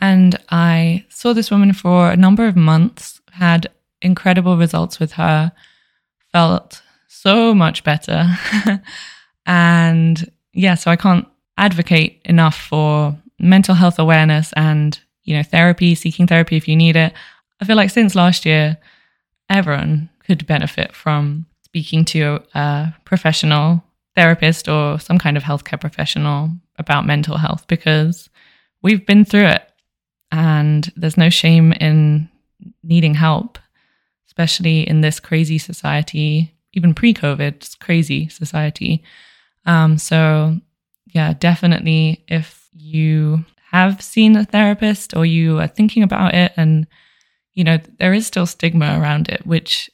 And 0.00 0.38
I 0.50 1.04
saw 1.08 1.32
this 1.32 1.50
woman 1.50 1.72
for 1.72 2.10
a 2.10 2.16
number 2.16 2.46
of 2.46 2.56
months, 2.56 3.20
had 3.32 3.68
incredible 4.02 4.56
results 4.56 5.00
with 5.00 5.12
her, 5.12 5.52
felt 6.32 6.82
so 7.08 7.54
much 7.54 7.82
better. 7.82 8.28
and 9.46 10.30
yeah, 10.52 10.74
so 10.74 10.90
I 10.90 10.96
can't 10.96 11.26
advocate 11.56 12.20
enough 12.24 12.56
for 12.56 13.16
mental 13.38 13.74
health 13.74 13.98
awareness 13.98 14.52
and, 14.54 14.98
you 15.24 15.36
know, 15.36 15.42
therapy, 15.42 15.94
seeking 15.94 16.26
therapy 16.26 16.56
if 16.56 16.68
you 16.68 16.76
need 16.76 16.96
it. 16.96 17.12
I 17.60 17.64
feel 17.64 17.76
like 17.76 17.90
since 17.90 18.14
last 18.14 18.44
year, 18.44 18.76
everyone 19.48 20.10
could 20.24 20.46
benefit 20.46 20.94
from 20.94 21.46
speaking 21.62 22.04
to 22.06 22.40
a 22.54 22.94
professional 23.04 23.82
therapist 24.14 24.68
or 24.68 24.98
some 24.98 25.18
kind 25.18 25.36
of 25.36 25.42
healthcare 25.42 25.80
professional 25.80 26.50
about 26.78 27.06
mental 27.06 27.36
health 27.36 27.66
because 27.68 28.28
we've 28.82 29.06
been 29.06 29.24
through 29.24 29.46
it 29.46 29.70
and 30.32 30.92
there's 30.96 31.16
no 31.16 31.30
shame 31.30 31.72
in 31.74 32.28
needing 32.82 33.14
help, 33.14 33.58
especially 34.26 34.88
in 34.88 35.00
this 35.00 35.20
crazy 35.20 35.58
society, 35.58 36.54
even 36.72 36.94
pre 36.94 37.14
COVID, 37.14 37.78
crazy 37.78 38.28
society. 38.28 39.02
Um, 39.64 39.98
so, 39.98 40.58
yeah, 41.06 41.34
definitely 41.34 42.24
if 42.28 42.68
you 42.72 43.44
have 43.70 44.02
seen 44.02 44.36
a 44.36 44.44
therapist 44.44 45.16
or 45.16 45.26
you 45.26 45.58
are 45.58 45.66
thinking 45.66 46.02
about 46.02 46.34
it 46.34 46.52
and 46.56 46.86
you 47.56 47.64
know 47.64 47.78
there 47.98 48.14
is 48.14 48.26
still 48.26 48.46
stigma 48.46 49.00
around 49.00 49.28
it 49.28 49.44
which 49.44 49.90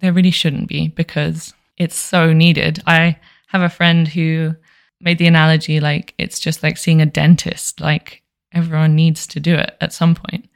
there 0.00 0.12
really 0.12 0.30
shouldn't 0.30 0.68
be 0.68 0.88
because 0.88 1.54
it's 1.78 1.96
so 1.96 2.32
needed. 2.32 2.82
I 2.86 3.16
have 3.48 3.62
a 3.62 3.70
friend 3.70 4.06
who 4.06 4.54
made 5.00 5.18
the 5.18 5.26
analogy 5.26 5.80
like 5.80 6.14
it's 6.18 6.38
just 6.38 6.62
like 6.62 6.76
seeing 6.76 7.00
a 7.00 7.06
dentist 7.06 7.80
like 7.80 8.22
everyone 8.52 8.94
needs 8.94 9.26
to 9.28 9.40
do 9.40 9.54
it 9.54 9.76
at 9.80 9.92
some 9.92 10.14
point 10.14 10.48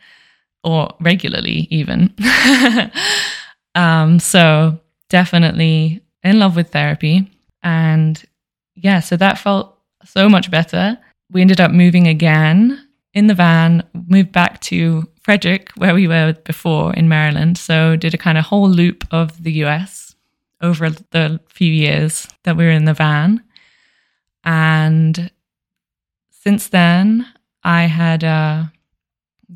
or 0.62 0.94
regularly 1.00 1.66
even. 1.70 2.14
Um 3.74 4.18
so 4.18 4.80
definitely 5.08 6.00
in 6.24 6.40
love 6.40 6.56
with 6.56 6.72
therapy. 6.72 7.30
And 7.62 8.20
yeah 8.74 8.98
so 8.98 9.16
that 9.16 9.38
felt 9.38 9.78
so 10.04 10.28
much 10.28 10.50
better. 10.50 10.98
We 11.30 11.42
ended 11.42 11.60
up 11.60 11.70
moving 11.70 12.08
again 12.08 12.87
in 13.14 13.26
the 13.26 13.34
van, 13.34 13.82
moved 14.06 14.32
back 14.32 14.60
to 14.60 15.08
Frederick, 15.22 15.70
where 15.76 15.94
we 15.94 16.08
were 16.08 16.34
before 16.44 16.94
in 16.94 17.08
Maryland. 17.08 17.58
So 17.58 17.96
did 17.96 18.14
a 18.14 18.18
kind 18.18 18.38
of 18.38 18.44
whole 18.44 18.68
loop 18.68 19.04
of 19.10 19.42
the 19.42 19.52
US 19.64 20.14
over 20.60 20.90
the 20.90 21.40
few 21.48 21.72
years 21.72 22.28
that 22.44 22.56
we 22.56 22.64
were 22.64 22.70
in 22.70 22.84
the 22.84 22.94
van. 22.94 23.42
And 24.44 25.30
since 26.30 26.68
then, 26.68 27.26
I 27.64 27.84
had, 27.84 28.24
uh, 28.24 28.64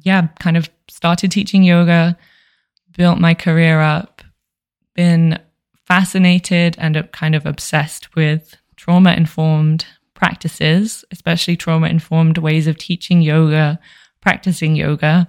yeah, 0.03 0.29
kind 0.41 0.57
of 0.57 0.69
started 0.89 1.31
teaching 1.31 1.63
yoga, 1.63 2.17
built 2.97 3.19
my 3.19 3.35
career 3.35 3.81
up, 3.81 4.23
been 4.95 5.39
fascinated 5.87 6.77
and 6.79 7.09
kind 7.13 7.35
of 7.35 7.47
obsessed 7.47 8.15
with 8.15 8.57
trauma 8.77 9.13
informed 9.13 9.87
practices, 10.23 11.05
especially 11.11 11.57
trauma 11.57 11.89
informed 11.89 12.39
ways 12.39 12.69
of 12.69 12.79
teaching 12.79 13.23
yoga, 13.23 13.81
practicing 14.21 14.77
yoga, 14.77 15.29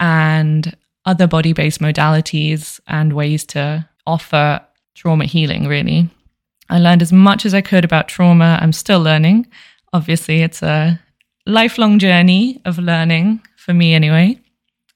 and 0.00 0.74
other 1.04 1.26
body 1.26 1.52
based 1.52 1.78
modalities 1.78 2.80
and 2.86 3.12
ways 3.12 3.44
to 3.44 3.86
offer 4.06 4.62
trauma 4.94 5.26
healing, 5.26 5.66
really. 5.66 6.08
I 6.70 6.78
learned 6.78 7.02
as 7.02 7.12
much 7.12 7.44
as 7.44 7.52
I 7.52 7.60
could 7.60 7.84
about 7.84 8.08
trauma. 8.08 8.58
I'm 8.62 8.72
still 8.72 9.02
learning. 9.02 9.46
Obviously, 9.92 10.40
it's 10.40 10.62
a 10.62 10.98
lifelong 11.44 11.98
journey 11.98 12.62
of 12.64 12.78
learning 12.78 13.42
for 13.58 13.74
me, 13.74 13.92
anyway. 13.92 14.40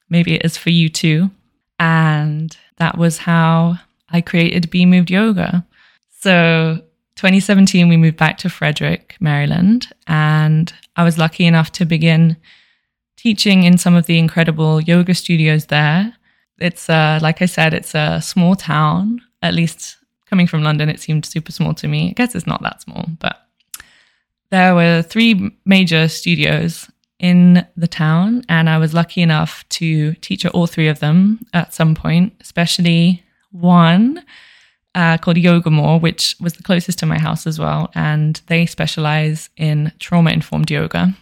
Maybe 0.09 0.37
it 0.37 0.45
is 0.47 0.57
for 0.57 0.71
you 0.71 0.89
too. 0.89 1.31
And 1.79 2.57
that 2.79 2.97
was 2.97 3.19
how 3.19 3.77
I 4.09 4.23
created 4.23 4.71
Be 4.71 4.87
Moved 4.87 5.11
Yoga. 5.11 5.67
So 6.21 6.81
2017, 7.19 7.89
we 7.89 7.97
moved 7.97 8.17
back 8.17 8.39
to 8.39 8.49
Frederick, 8.49 9.17
Maryland, 9.19 9.89
and 10.07 10.73
I 10.95 11.03
was 11.03 11.19
lucky 11.19 11.47
enough 11.47 11.73
to 11.73 11.85
begin 11.85 12.37
teaching 13.17 13.65
in 13.65 13.77
some 13.77 13.97
of 13.97 14.07
the 14.07 14.21
incredible 14.21 14.81
yoga 14.81 15.17
studios 15.17 15.67
there. 15.67 16.15
It's, 16.61 16.89
uh, 16.89 17.19
like 17.21 17.43
I 17.43 17.47
said, 17.47 17.75
it's 17.75 17.93
a 17.97 18.21
small 18.23 18.55
town. 18.55 19.21
At 19.43 19.55
least 19.55 19.97
coming 20.27 20.47
from 20.47 20.63
London, 20.63 20.89
it 20.89 21.01
seemed 21.01 21.27
super 21.27 21.51
small 21.51 21.75
to 21.75 21.89
me. 21.89 22.11
I 22.11 22.13
guess 22.13 22.37
it's 22.37 22.47
not 22.47 22.63
that 22.63 22.83
small, 22.83 23.07
but 23.19 23.37
there 24.51 24.77
were 24.77 25.03
three 25.03 25.51
major 25.65 26.07
studios 26.07 26.89
in 27.19 27.67
the 27.77 27.89
town, 27.89 28.45
and 28.49 28.71
I 28.71 28.79
was 28.79 28.95
lucky 28.95 29.23
enough 29.23 29.69
to 29.71 30.15
teach 30.15 30.47
at 30.47 30.53
all 30.53 30.69
three 30.69 30.87
of 30.87 31.01
them 31.01 31.45
at 31.53 31.75
some 31.75 31.97
point, 31.97 32.35
especially 32.41 33.25
one 33.51 34.23
uh, 34.95 35.19
called 35.19 35.37
Yogamore, 35.37 36.01
which 36.01 36.37
was 36.41 36.55
the 36.55 36.63
closest 36.63 36.99
to 37.01 37.07
my 37.07 37.19
house 37.19 37.47
as 37.47 37.59
well. 37.59 37.91
And 37.95 38.41
they 38.47 38.67
specialize 38.67 39.51
in 39.57 39.93
trauma 39.99 40.31
informed 40.31 40.71
yoga. 40.71 41.15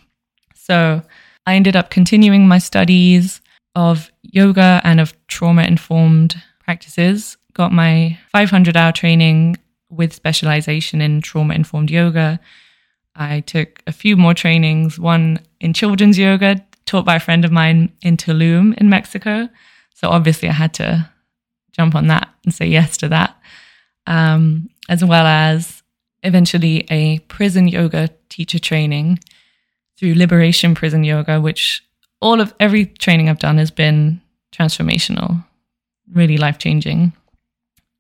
So 0.55 1.03
I 1.47 1.55
ended 1.55 1.77
up 1.77 1.91
continuing 1.91 2.49
my 2.49 2.59
studies 2.59 3.41
of 3.75 4.11
yoga 4.23 4.81
and 4.85 5.01
of 5.01 5.15
trauma 5.29 5.63
informed 5.63 6.43
practices, 6.65 7.37
got 7.53 7.73
my 7.73 8.19
500 8.33 8.77
hour 8.77 8.93
training 8.93 9.57
with 9.91 10.13
specialization 10.13 11.01
in 11.01 11.21
trauma 11.21 11.55
informed 11.55 11.91
yoga. 11.91 12.41
I 13.15 13.41
took 13.41 13.83
a 13.87 13.93
few 13.93 14.17
more 14.17 14.35
trainings, 14.35 14.99
one 14.99 15.41
in 15.61 15.73
children's 15.73 16.19
yoga, 16.19 16.65
taught 16.87 17.05
by 17.05 17.17
a 17.17 17.21
friend 17.21 17.45
of 17.45 17.53
mine 17.53 17.93
in 18.03 18.17
Tulum 18.17 18.77
in 18.79 18.89
Mexico. 18.89 19.49
So 19.95 20.09
obviously 20.09 20.49
I 20.49 20.53
had 20.53 20.75
to 20.75 21.09
jump 21.73 21.95
on 21.95 22.07
that 22.09 22.29
and 22.45 22.55
say 22.55 22.67
yes 22.67 22.97
to 22.99 23.09
that 23.09 23.36
um, 24.07 24.71
as 24.89 25.05
well 25.05 25.27
as 25.27 25.83
eventually 26.23 26.87
a 26.91 27.19
prison 27.21 27.69
yoga 27.69 28.11
teacher 28.29 28.59
training 28.59 29.19
through 29.97 30.15
Liberation 30.15 30.75
Prison 30.75 31.05
Yoga, 31.05 31.41
which 31.41 31.83
all 32.21 32.41
of 32.41 32.55
every 32.61 32.87
training 32.87 33.29
I've 33.29 33.39
done 33.39 33.59
has 33.59 33.71
been 33.71 34.21
transformational, 34.53 35.45
really 36.13 36.37
life 36.37 36.59
changing. 36.59 37.13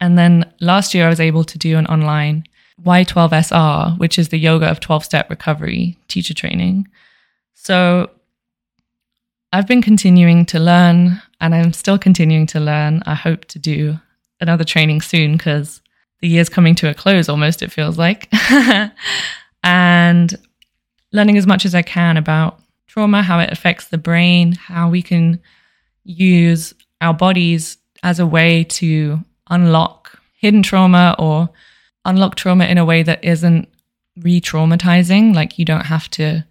And 0.00 0.18
then 0.18 0.52
last 0.60 0.94
year, 0.94 1.06
I 1.06 1.08
was 1.08 1.20
able 1.20 1.44
to 1.44 1.58
do 1.58 1.78
an 1.78 1.86
online 1.86 2.44
Y12SR, 2.84 3.98
which 3.98 4.18
is 4.18 4.28
the 4.28 4.38
yoga 4.38 4.66
of 4.66 4.80
12 4.80 5.04
step 5.04 5.30
recovery 5.30 5.96
teacher 6.08 6.34
training. 6.34 6.88
So 7.54 8.10
I've 9.52 9.66
been 9.66 9.82
continuing 9.82 10.44
to 10.46 10.58
learn 10.58 11.22
and 11.40 11.54
I'm 11.54 11.72
still 11.72 11.98
continuing 11.98 12.46
to 12.48 12.60
learn. 12.60 13.02
I 13.06 13.14
hope 13.14 13.46
to 13.46 13.58
do 13.58 13.98
another 14.40 14.64
training 14.64 15.00
soon 15.00 15.36
because 15.36 15.80
the 16.20 16.28
year's 16.28 16.48
coming 16.48 16.74
to 16.76 16.88
a 16.88 16.94
close 16.94 17.28
almost, 17.28 17.62
it 17.62 17.72
feels 17.72 17.98
like. 17.98 18.32
and 19.64 20.34
learning 21.12 21.36
as 21.36 21.46
much 21.46 21.64
as 21.64 21.74
I 21.74 21.82
can 21.82 22.16
about 22.16 22.60
trauma, 22.86 23.22
how 23.22 23.38
it 23.38 23.52
affects 23.52 23.88
the 23.88 23.98
brain, 23.98 24.52
how 24.52 24.88
we 24.88 25.02
can 25.02 25.40
use 26.04 26.72
our 27.00 27.12
bodies 27.12 27.78
as 28.02 28.18
a 28.18 28.26
way 28.26 28.64
to 28.64 29.20
unlock 29.50 30.18
hidden 30.38 30.62
trauma 30.62 31.14
or 31.18 31.48
unlock 32.04 32.36
trauma 32.36 32.64
in 32.64 32.78
a 32.78 32.84
way 32.84 33.02
that 33.02 33.22
isn't 33.24 33.68
re 34.16 34.40
traumatizing. 34.40 35.34
Like 35.34 35.58
you 35.58 35.64
don't 35.64 35.86
have 35.86 36.08
to 36.10 36.44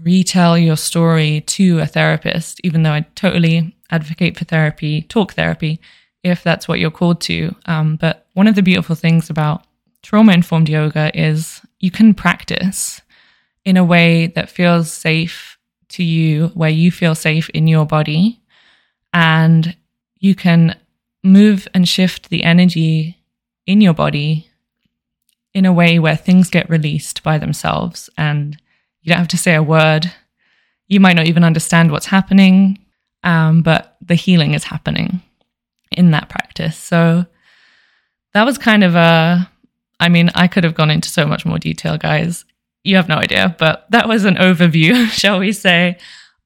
retell 0.00 0.56
your 0.56 0.76
story 0.76 1.40
to 1.42 1.80
a 1.80 1.86
therapist, 1.86 2.60
even 2.62 2.82
though 2.82 2.92
I 2.92 3.00
totally 3.14 3.74
advocate 3.90 4.38
for 4.38 4.44
therapy, 4.44 5.02
talk 5.02 5.32
therapy, 5.34 5.80
if 6.22 6.42
that's 6.42 6.68
what 6.68 6.78
you're 6.78 6.90
called 6.90 7.20
to. 7.22 7.54
Um, 7.66 7.96
but 7.96 8.26
one 8.38 8.46
of 8.46 8.54
the 8.54 8.62
beautiful 8.62 8.94
things 8.94 9.28
about 9.28 9.64
trauma 10.00 10.32
informed 10.32 10.68
yoga 10.68 11.10
is 11.12 11.60
you 11.80 11.90
can 11.90 12.14
practice 12.14 13.02
in 13.64 13.76
a 13.76 13.84
way 13.84 14.28
that 14.28 14.48
feels 14.48 14.92
safe 14.92 15.58
to 15.88 16.04
you, 16.04 16.46
where 16.54 16.70
you 16.70 16.92
feel 16.92 17.16
safe 17.16 17.50
in 17.50 17.66
your 17.66 17.84
body, 17.84 18.40
and 19.12 19.76
you 20.20 20.36
can 20.36 20.78
move 21.24 21.66
and 21.74 21.88
shift 21.88 22.30
the 22.30 22.44
energy 22.44 23.18
in 23.66 23.80
your 23.80 23.92
body 23.92 24.48
in 25.52 25.64
a 25.64 25.72
way 25.72 25.98
where 25.98 26.14
things 26.14 26.48
get 26.48 26.70
released 26.70 27.24
by 27.24 27.38
themselves 27.38 28.08
and 28.16 28.56
you 29.02 29.10
don't 29.10 29.18
have 29.18 29.26
to 29.26 29.36
say 29.36 29.56
a 29.56 29.62
word. 29.64 30.12
You 30.86 31.00
might 31.00 31.16
not 31.16 31.26
even 31.26 31.42
understand 31.42 31.90
what's 31.90 32.06
happening, 32.06 32.78
um, 33.24 33.62
but 33.62 33.96
the 34.00 34.14
healing 34.14 34.54
is 34.54 34.62
happening 34.62 35.22
in 35.90 36.12
that 36.12 36.28
practice. 36.28 36.76
So 36.76 37.26
that 38.34 38.44
was 38.44 38.58
kind 38.58 38.84
of 38.84 38.94
a, 38.94 39.50
I 40.00 40.08
mean, 40.08 40.30
I 40.34 40.48
could 40.48 40.64
have 40.64 40.74
gone 40.74 40.90
into 40.90 41.08
so 41.08 41.26
much 41.26 41.44
more 41.44 41.58
detail, 41.58 41.98
guys. 41.98 42.44
You 42.84 42.96
have 42.96 43.08
no 43.08 43.16
idea, 43.16 43.56
but 43.58 43.86
that 43.90 44.08
was 44.08 44.24
an 44.24 44.36
overview, 44.36 45.06
shall 45.10 45.38
we 45.38 45.52
say, 45.52 45.98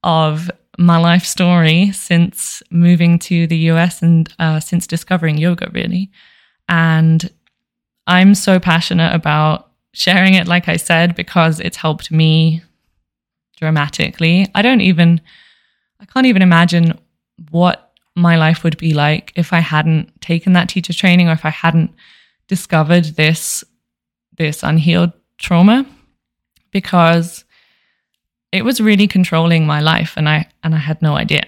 of 0.03 0.51
my 0.79 0.97
life 0.97 1.25
story 1.25 1.93
since 1.93 2.63
moving 2.71 3.19
to 3.19 3.47
the 3.47 3.57
US 3.71 4.03
and 4.03 4.33
uh, 4.39 4.59
since 4.61 4.87
discovering 4.87 5.39
yoga, 5.39 5.71
really. 5.73 6.11
And 6.69 7.31
I'm 8.07 8.35
so 8.35 8.59
passionate 8.59 9.15
about 9.15 9.71
sharing 9.93 10.35
it, 10.35 10.49
like 10.49 10.69
I 10.69 10.77
said, 10.77 11.15
because 11.15 11.61
it's 11.61 11.77
helped 11.77 12.11
me 12.11 12.63
dramatically. 13.59 14.49
I 14.55 14.63
don't 14.63 14.81
even, 14.81 15.21
I 16.01 16.07
can't 16.07 16.27
even 16.27 16.43
imagine 16.43 16.99
what 17.51 17.92
my 18.15 18.37
life 18.37 18.63
would 18.65 18.77
be 18.77 18.93
like 18.95 19.33
if 19.37 19.53
I 19.53 19.61
hadn't 19.61 20.21
taken 20.21 20.53
that 20.53 20.69
teacher 20.69 20.93
training 20.93 21.29
or 21.29 21.33
if 21.33 21.45
I 21.45 21.51
hadn't 21.51 21.93
discovered 22.49 23.05
this 23.05 23.65
this 24.37 24.63
unhealed 24.63 25.13
trauma 25.39 25.87
because 26.71 27.45
it 28.51 28.65
was 28.65 28.81
really 28.81 29.07
controlling 29.07 29.67
my 29.67 29.81
life 29.81 30.15
and 30.17 30.29
I 30.29 30.49
and 30.63 30.75
I 30.75 30.79
had 30.79 31.01
no 31.01 31.17
idea. 31.17 31.45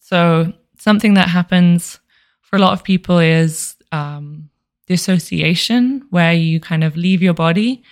So 0.00 0.52
something 0.78 1.14
that 1.14 1.28
happens 1.28 2.00
for 2.40 2.56
a 2.56 2.58
lot 2.58 2.72
of 2.74 2.84
people 2.84 3.18
is 3.18 3.76
um, 3.92 4.50
dissociation, 4.86 6.06
where 6.10 6.32
you 6.32 6.60
kind 6.60 6.84
of 6.84 6.96
leave 6.96 7.22
your 7.22 7.34
body. 7.34 7.82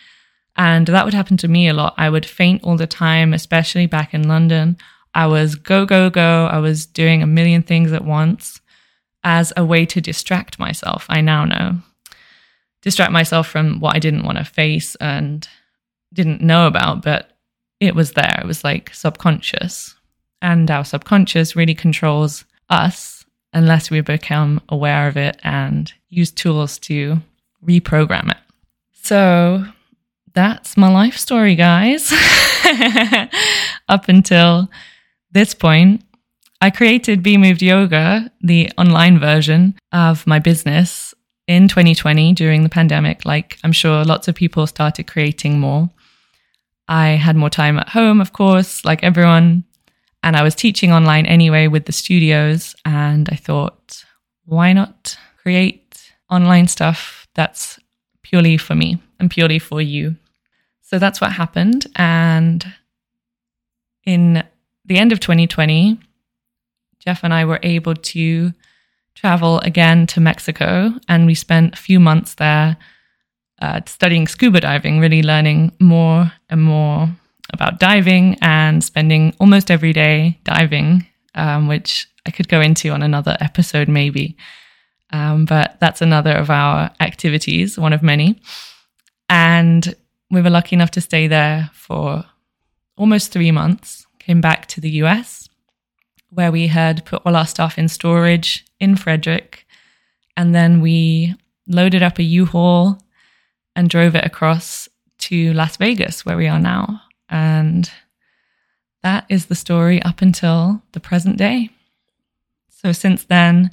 And 0.57 0.87
that 0.89 1.05
would 1.05 1.15
happen 1.15 1.37
to 1.39 1.49
me 1.49 1.69
a 1.69 1.73
lot. 1.75 1.95
I 1.97 2.11
would 2.11 2.27
faint 2.27 2.63
all 2.63 2.77
the 2.77 2.87
time, 2.87 3.33
especially 3.33 3.87
back 3.87 4.13
in 4.13 4.29
London. 4.29 4.77
I 5.15 5.27
was 5.27 5.55
go, 5.55 5.87
go, 5.87 6.11
go. 6.11 6.47
I 6.47 6.59
was 6.59 6.87
doing 6.87 7.23
a 7.23 7.27
million 7.27 7.63
things 7.63 7.93
at 7.93 8.05
once 8.05 8.61
as 9.25 9.53
a 9.57 9.65
way 9.65 9.85
to 9.87 10.01
distract 10.01 10.59
myself. 10.59 11.07
I 11.09 11.21
now 11.21 11.45
know. 11.45 11.79
Distract 12.83 13.13
myself 13.13 13.47
from 13.47 13.81
what 13.81 13.95
I 13.95 13.99
didn't 13.99 14.25
want 14.25 14.39
to 14.39 14.45
face 14.45 14.95
and 14.97 15.47
didn't 16.13 16.41
know 16.41 16.67
about, 16.67 17.03
but 17.03 17.31
it 17.81 17.95
was 17.95 18.13
there. 18.13 18.39
It 18.41 18.47
was 18.47 18.65
like 18.65 18.95
subconscious. 18.95 19.95
And 20.43 20.71
our 20.71 20.85
subconscious 20.85 21.55
really 21.55 21.75
controls 21.75 22.45
us 22.71 23.25
unless 23.53 23.91
we 23.91 24.01
become 24.01 24.61
aware 24.69 25.09
of 25.09 25.17
it 25.17 25.39
and 25.43 25.93
use 26.09 26.31
tools 26.31 26.79
to 26.79 27.19
reprogram 27.67 28.31
it. 28.31 28.39
So 28.93 29.65
that's 30.35 30.77
my 30.77 30.91
life 30.91 31.17
story, 31.17 31.57
guys. 31.57 32.13
Up 33.89 34.09
until 34.09 34.71
this 35.33 35.55
point, 35.55 36.03
I 36.61 36.71
created 36.71 37.23
Be 37.23 37.37
Moved 37.37 37.63
Yoga, 37.63 38.31
the 38.41 38.71
online 38.77 39.19
version 39.19 39.79
of 39.93 40.27
my 40.27 40.39
business 40.39 41.15
in 41.47 41.69
2020 41.69 42.33
during 42.35 42.63
the 42.63 42.69
pandemic. 42.69 43.25
Like 43.25 43.59
I'm 43.65 43.73
sure 43.73 44.05
lots 44.05 44.29
of 44.29 44.35
people 44.35 44.67
started 44.67 45.07
creating 45.07 45.59
more. 45.59 45.91
I 46.87 47.11
had 47.11 47.37
more 47.37 47.51
time 47.51 47.79
at 47.79 47.89
home, 47.89 48.21
of 48.21 48.33
course, 48.33 48.85
like 48.85 49.03
everyone. 49.03 49.65
And 50.23 50.37
I 50.37 50.43
was 50.43 50.55
teaching 50.55 50.93
online 50.93 51.25
anyway 51.25 51.67
with 51.67 51.87
the 51.87 51.93
studios. 51.93 52.75
And 52.85 53.29
I 53.33 53.37
thought, 53.37 54.05
why 54.45 54.73
not 54.73 55.17
create 55.43 56.13
online 56.29 56.69
stuff 56.69 57.27
that's 57.35 57.79
purely 58.23 58.57
for 58.59 58.75
me 58.75 58.99
and 59.19 59.31
purely 59.31 59.59
for 59.59 59.81
you? 59.81 60.17
So 60.83 60.99
that's 60.99 61.21
what 61.21 61.33
happened. 61.33 61.87
And 61.97 62.67
in 64.05 64.45
the 64.91 64.99
end 64.99 65.13
of 65.13 65.21
2020, 65.21 66.01
Jeff 66.99 67.23
and 67.23 67.33
I 67.33 67.45
were 67.45 67.61
able 67.63 67.95
to 67.95 68.53
travel 69.15 69.61
again 69.61 70.05
to 70.09 70.21
Mexico. 70.21 70.93
And 71.09 71.27
we 71.27 71.35
spent 71.37 71.75
a 71.75 71.77
few 71.77 72.01
months 72.01 72.35
there 72.35 72.77
uh, 73.63 73.83
studying 73.87 74.27
scuba 74.27 74.61
diving, 74.61 74.99
really 74.99 75.23
learning 75.23 75.71
more 75.79 76.33
and 76.49 76.61
more 76.61 77.09
about 77.53 77.79
diving 77.79 78.37
and 78.43 78.83
spending 78.83 79.33
almost 79.39 79.71
every 79.71 79.93
day 79.93 80.41
diving, 80.43 81.07
um, 81.37 81.69
which 81.69 82.09
I 82.27 82.33
could 82.33 82.49
go 82.49 82.61
into 82.61 82.91
on 82.91 83.03
another 83.03 83.37
episode 83.41 83.87
maybe. 83.87 84.37
Um, 85.13 85.45
but 85.45 85.79
that's 85.79 86.03
another 86.03 86.33
of 86.33 86.51
our 86.51 86.91
activities, 86.99 87.79
one 87.79 87.93
of 87.93 88.03
many. 88.03 88.43
And 89.29 89.95
we 90.33 90.43
were 90.43 90.51
lucky 90.51 90.75
enough 90.75 90.91
to 90.93 91.01
stay 91.01 91.29
there 91.29 91.71
for 91.75 92.25
almost 92.97 93.31
three 93.31 93.53
months, 93.53 94.07
came 94.31 94.41
back 94.41 94.67
to 94.67 94.81
the 94.81 95.03
US, 95.03 95.49
where 96.29 96.53
we 96.53 96.69
had 96.69 97.05
put 97.05 97.21
all 97.25 97.35
our 97.35 97.49
stuff 97.49 97.77
in 97.77 97.89
storage 97.89 98.65
in 98.79 98.95
Frederick. 98.95 99.67
And 100.37 100.55
then 100.55 100.81
we 100.81 101.35
loaded 101.67 102.05
up 102.05 102.21
a 102.21 102.23
U 102.23 102.47
Haul 102.47 102.97
and 103.75 103.91
drove 103.91 104.15
it 104.15 104.25
across 104.25 104.89
to 105.27 105.53
Las 105.55 105.79
Vegas, 105.79 106.25
where 106.25 106.37
we 106.37 106.47
are 106.47 106.61
now. 106.61 107.03
And 107.29 107.91
that 109.03 109.25
is 109.29 109.47
the 109.47 109.57
story 109.57 110.01
up 110.05 110.23
until 110.23 110.81
the 110.93 111.01
present 111.01 111.37
day. 111.37 111.71
So 112.69 112.93
since 112.93 113.25
then, 113.25 113.73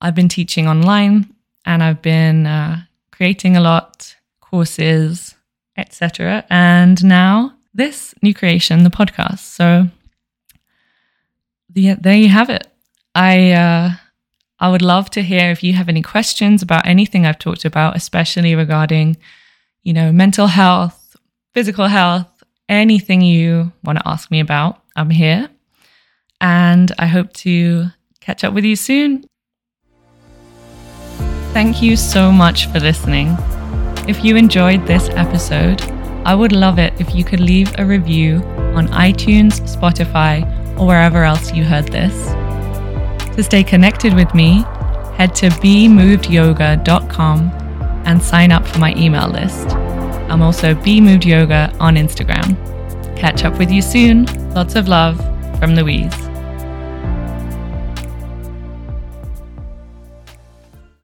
I've 0.00 0.14
been 0.14 0.30
teaching 0.30 0.66
online 0.66 1.34
and 1.66 1.82
I've 1.82 2.00
been 2.00 2.46
uh, 2.46 2.84
creating 3.10 3.58
a 3.58 3.60
lot, 3.60 4.16
courses, 4.40 5.34
etc. 5.76 6.46
And 6.48 7.04
now 7.04 7.51
this 7.74 8.14
new 8.22 8.34
creation, 8.34 8.84
the 8.84 8.90
podcast. 8.90 9.40
So 9.40 9.88
the, 11.70 11.94
there 11.94 12.16
you 12.16 12.28
have 12.28 12.50
it. 12.50 12.66
I 13.14 13.52
uh, 13.52 13.90
I 14.62 14.68
would 14.70 14.82
love 14.82 15.10
to 15.10 15.22
hear 15.22 15.50
if 15.50 15.62
you 15.62 15.72
have 15.72 15.88
any 15.88 16.02
questions 16.02 16.62
about 16.62 16.86
anything 16.86 17.26
I've 17.26 17.38
talked 17.38 17.64
about, 17.64 17.96
especially 17.96 18.54
regarding, 18.54 19.16
you 19.82 19.92
know, 19.92 20.12
mental 20.12 20.46
health, 20.46 21.16
physical 21.52 21.88
health, 21.88 22.28
anything 22.68 23.22
you 23.22 23.72
want 23.82 23.98
to 23.98 24.08
ask 24.08 24.30
me 24.30 24.38
about, 24.40 24.80
I'm 24.94 25.10
here. 25.10 25.48
And 26.40 26.92
I 26.98 27.06
hope 27.06 27.32
to 27.34 27.86
catch 28.20 28.44
up 28.44 28.54
with 28.54 28.64
you 28.64 28.76
soon. 28.76 29.24
Thank 31.52 31.82
you 31.82 31.96
so 31.96 32.32
much 32.32 32.66
for 32.66 32.80
listening. 32.80 33.36
If 34.08 34.24
you 34.24 34.36
enjoyed 34.36 34.86
this 34.86 35.08
episode, 35.10 35.80
I 36.24 36.34
would 36.34 36.52
love 36.52 36.78
it 36.78 36.92
if 37.00 37.14
you 37.14 37.24
could 37.24 37.40
leave 37.40 37.74
a 37.78 37.84
review 37.84 38.36
on 38.76 38.86
iTunes, 38.88 39.60
Spotify, 39.62 40.46
or 40.78 40.86
wherever 40.86 41.24
else 41.24 41.52
you 41.52 41.64
heard 41.64 41.88
this. 41.88 42.14
To 43.36 43.42
stay 43.42 43.64
connected 43.64 44.14
with 44.14 44.32
me, 44.34 44.64
head 45.16 45.34
to 45.36 45.48
bemovedyoga.com 45.48 47.50
and 48.04 48.22
sign 48.22 48.52
up 48.52 48.66
for 48.66 48.78
my 48.78 48.94
email 48.94 49.28
list. 49.28 49.70
I'm 50.30 50.42
also 50.42 50.74
Be 50.74 51.00
Moved 51.00 51.24
Yoga 51.24 51.74
on 51.80 51.96
Instagram. 51.96 52.56
Catch 53.16 53.44
up 53.44 53.58
with 53.58 53.70
you 53.70 53.82
soon. 53.82 54.26
Lots 54.54 54.76
of 54.76 54.88
love 54.88 55.16
from 55.58 55.74
Louise. 55.74 56.31